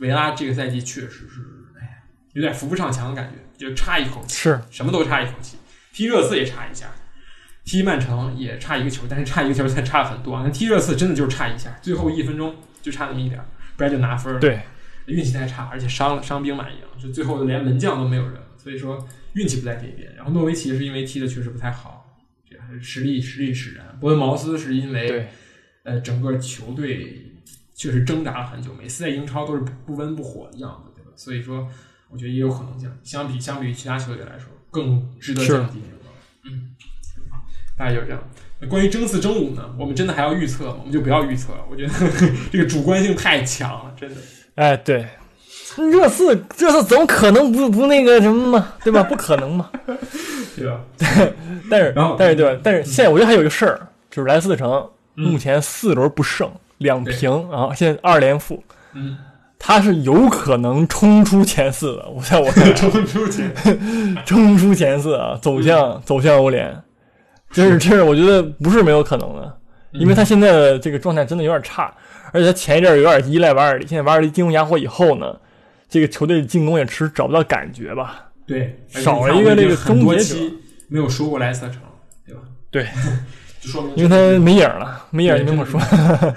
[0.00, 1.40] 维拉这个赛季确实是，
[1.80, 1.92] 哎呀，
[2.32, 4.34] 有点扶不上墙的感觉，就差一口气。
[4.34, 5.56] 是什么都差一口气，
[5.96, 6.92] 踢热刺也差一下，
[7.64, 10.42] 踢曼城也差一个球，但是差一个球才差很多啊。
[10.44, 13.42] 那踢热刺真的就是差一下，最后一分钟就差那么一点，
[13.78, 14.60] 不然就拿分了。，对，
[15.06, 20.14] 运气太差，而且伤了伤兵满营，就最后连门将都没有人，所以说运气不在这边。
[20.14, 23.98] 然后诺维奇是因为踢的确实不太好，这还是实力实力使然。
[23.98, 25.28] 伯恩茅斯是因为对，
[25.84, 27.40] 呃整个球队
[27.74, 31.10] 确实挣扎了很久，每次在英超都是不不温不火的样子，对吧？
[31.16, 31.66] 所以说
[32.10, 35.80] 我觉得也有可能降，相比相比于其他球队来说，更值得是降级。
[36.44, 36.70] 嗯，
[37.78, 38.22] 大概就是这样。
[38.60, 40.76] 那关于争四争五呢，我们真的还要预测吗？
[40.80, 41.60] 我们就不要预测了。
[41.70, 41.92] 我觉得
[42.52, 44.16] 这个主观性太强了，真的。
[44.56, 45.06] 哎，对，
[45.76, 49.02] 热刺热刺怎么可能不不那个什么嘛，对吧？
[49.02, 49.70] 不可能嘛。
[50.56, 50.80] 对吧？
[51.70, 52.60] 但是然后但是对吧？
[52.62, 54.70] 但是现在我觉得还有一个事儿，就是莱斯特城
[55.16, 58.62] 嗯目前四轮不胜，两平啊，现在二连负，
[58.94, 59.18] 嗯，
[59.58, 62.08] 他是有可能冲出前四的。
[62.08, 63.52] 我在我看 冲出前。
[64.24, 66.74] 冲出前四啊，走向走向欧联，
[67.50, 69.58] 这是这是我觉得不是没有可能的，
[69.92, 71.92] 因为他现在的这个状态真的有点差，
[72.32, 75.34] 而且他前一阵儿有点依赖瓦尔迪，现在瓦尔迪进攻哑火以后呢，
[75.88, 78.24] 这个球队进攻也迟迟找不到感觉吧？
[78.46, 80.54] 对，少了一个这个终结者期
[80.88, 81.80] 没有输过莱斯特城，
[82.24, 82.40] 对吧？
[82.70, 82.86] 对，
[83.60, 86.36] 就说明因为他没影儿了，没影儿就没法说。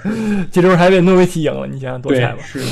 [0.50, 2.42] 这周还被诺维奇赢了，你想想多对惨吧？
[2.44, 2.66] 是的，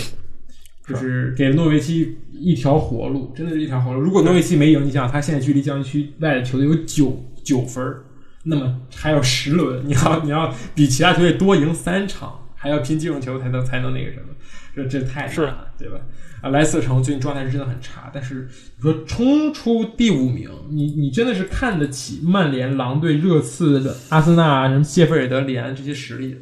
[0.88, 4.00] 就是给诺维奇一条活路，真的是一条活路。
[4.00, 8.04] 如果诺维奇没赢，你想想他现在距离降级区外的球队有九九分儿，
[8.44, 14.34] 那么还有十轮，你要 你要比其他球队多赢三场，还要拼净胜球才能才能那个什么，
[14.74, 15.98] 这这太难是了，对吧？
[16.40, 26.38] 啊，莱斯特城最近状态是真的很差，但是你说冲出第五名，你你真的是看得起曼联、狼队、热刺、阿森纳、什么谢菲尔德联这些实力的。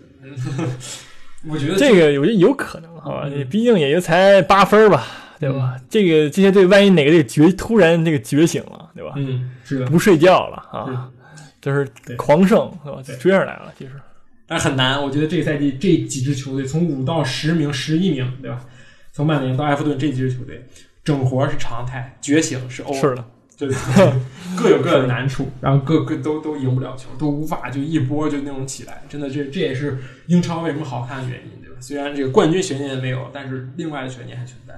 [1.48, 3.28] 我觉得这个我觉得有可能，好吧？
[3.32, 5.06] 嗯毕竟也就才八分儿吧，
[5.38, 5.76] 对吧？
[5.88, 9.12] 这个这些队万一哪个队觉突然这个觉醒了，对吧？
[9.16, 11.10] 嗯是的，不睡觉了啊，
[11.60, 13.18] 就是对狂胜，是吧？
[13.20, 13.92] 追上来了，其实
[14.46, 15.02] 但很难。
[15.02, 18.60] 我觉得这个赛季这几支球队从五到十名、十一名，对吧？
[19.12, 20.64] 从曼联到埃弗顿这几支球队，
[21.02, 23.24] 整活是常态，觉醒是偶尔，是的，
[23.56, 23.68] 对，
[24.56, 29.02] 各有各的难处，然后各各都都赢不了球，都无法就一波就那种起来。
[29.08, 31.76] 真的，这这也是英超为什么好看的原因，对吧？
[31.80, 34.74] 虽然这个冠军悬念没有，但是另外的悬念还存在。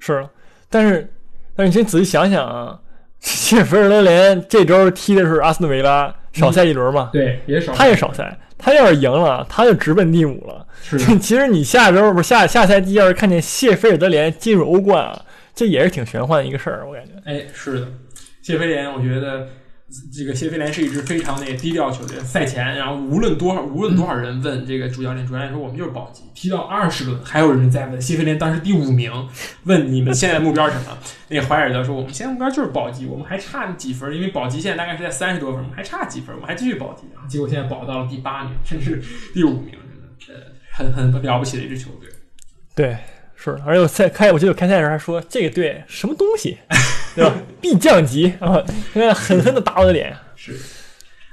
[0.00, 0.26] 是。
[0.70, 1.12] 但是
[1.54, 2.80] 但是你先仔细想想啊，
[3.20, 10.66] 谢菲尔德联这周踢的是阿斯顿维拉，少赛一轮嘛，对，也少，他也少赛，他要是赢了，他就直奔第五了。
[10.82, 15.22] 是 其实你下周不是下下赛季要是看见谢菲尔德联进入欧冠啊，
[15.54, 17.12] 这也是挺玄幻的一个事儿，我感觉。
[17.24, 17.88] 哎，是的，
[18.42, 19.48] 谢菲联，我觉得
[20.10, 22.18] 这个谢菲联是一支非常那个低调球队。
[22.20, 29.12] 赛前，然后无论多少无论多少人问这个主教练，主教练说我们就是保级，踢到二十轮，还有人在问谢菲联当时第五名，
[29.64, 30.96] 问你们现在目标是什么？
[31.28, 37.02] 那个怀尔德说我们现在目标就是保级，我们还差几分，因为保级现在大概是在三十多分，我们还差几分，我们还继续保级。
[37.28, 39.02] 结果现在保到了第八名，甚至
[39.34, 39.74] 第五名，
[40.18, 40.42] 真的，
[40.78, 42.08] 呃，很很了不起的一支球队。
[42.74, 42.96] 对，
[43.42, 46.58] 是，而且我赛开，我记得我开赛的时候还说这个队什么东西，
[47.16, 47.34] 对吧？
[47.60, 48.62] 必降级啊！
[48.92, 50.16] 现在狠狠的打我的脸。
[50.36, 50.56] 是，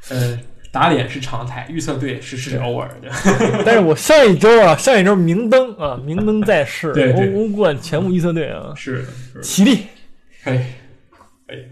[0.10, 0.40] 呃，
[0.72, 3.12] 打脸是常态，预测对是是偶尔的。
[3.64, 9.06] 但是我上一周啊，上一周明灯啊，明灯在世，对对欧欧冠全部预测队啊，是。
[9.44, 9.84] 起立。
[10.44, 10.60] 可以，
[11.48, 11.64] 可以。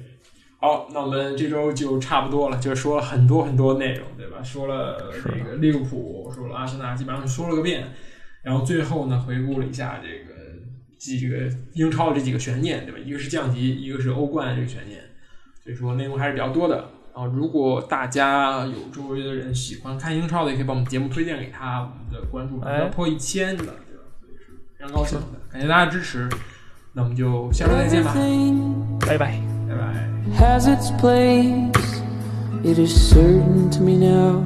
[0.59, 4.37] 好，那我们这周就差不多了，就是说了很多很多内容，对吧？
[4.43, 7.87] 说了这个利物浦，说了阿森纳，基本上说了个遍。
[8.43, 10.36] 然后最后呢，回顾了一下这个
[10.97, 11.35] 几个
[11.73, 12.99] 英超的这几个悬念，对吧？
[13.03, 15.01] 一个是降级，一个是欧冠这个悬念，
[15.63, 16.89] 所以说内容还是比较多的。
[17.13, 23.73] 啊，如果大家有周围的人喜欢看英超的，也可以把我们节目推荐给他，我们的关注哎要破一千的，对吧？
[24.21, 26.29] 所以是非常高兴的，感谢大家支持。
[26.93, 28.13] 那我们就下周再见吧，
[29.05, 29.39] 拜拜。
[29.67, 30.07] 拜拜。
[30.35, 32.01] has its place.
[32.63, 34.43] It is certain to me now.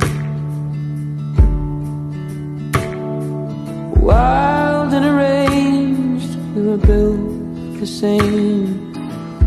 [6.71, 8.93] Were built the same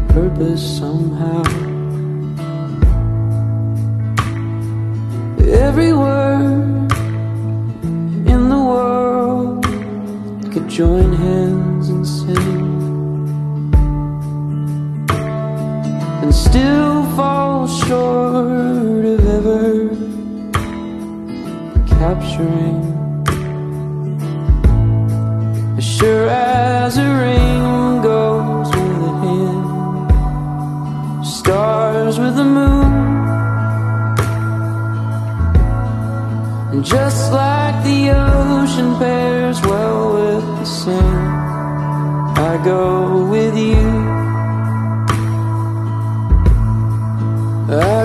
[0.08, 1.42] purpose somehow.
[5.66, 6.92] Every word
[8.32, 9.64] in the world
[10.52, 12.64] could join hands and sing.
[16.22, 19.88] and still fall short of ever
[21.86, 22.83] capturing.
[26.04, 29.66] Sure as a ring goes with a hand,
[31.24, 32.92] stars with the moon.
[36.72, 42.82] And just like the ocean pairs well with the sand, I go
[43.34, 43.88] with you.
[47.96, 48.03] I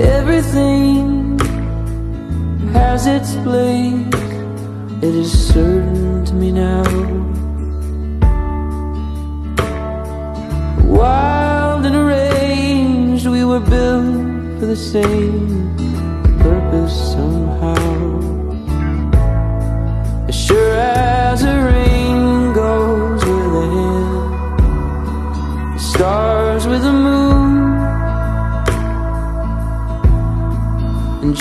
[0.00, 1.38] Everything
[2.72, 4.08] has its place,
[5.00, 6.82] it is certain to me now.
[10.84, 15.53] Wild and arranged, we were built for the same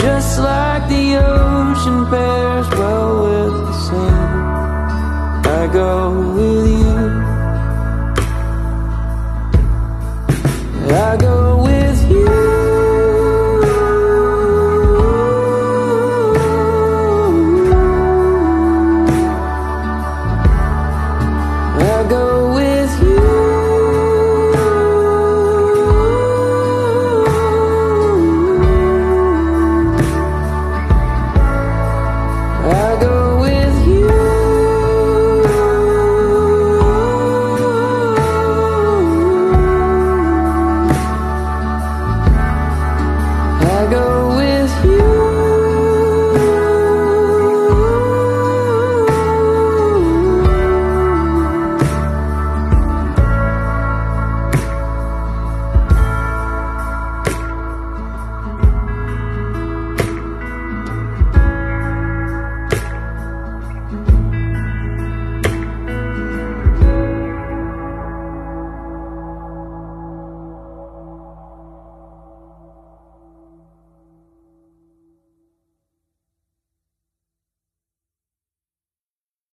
[0.03, 6.72] just like the ocean pairs well with the sand, I go with you.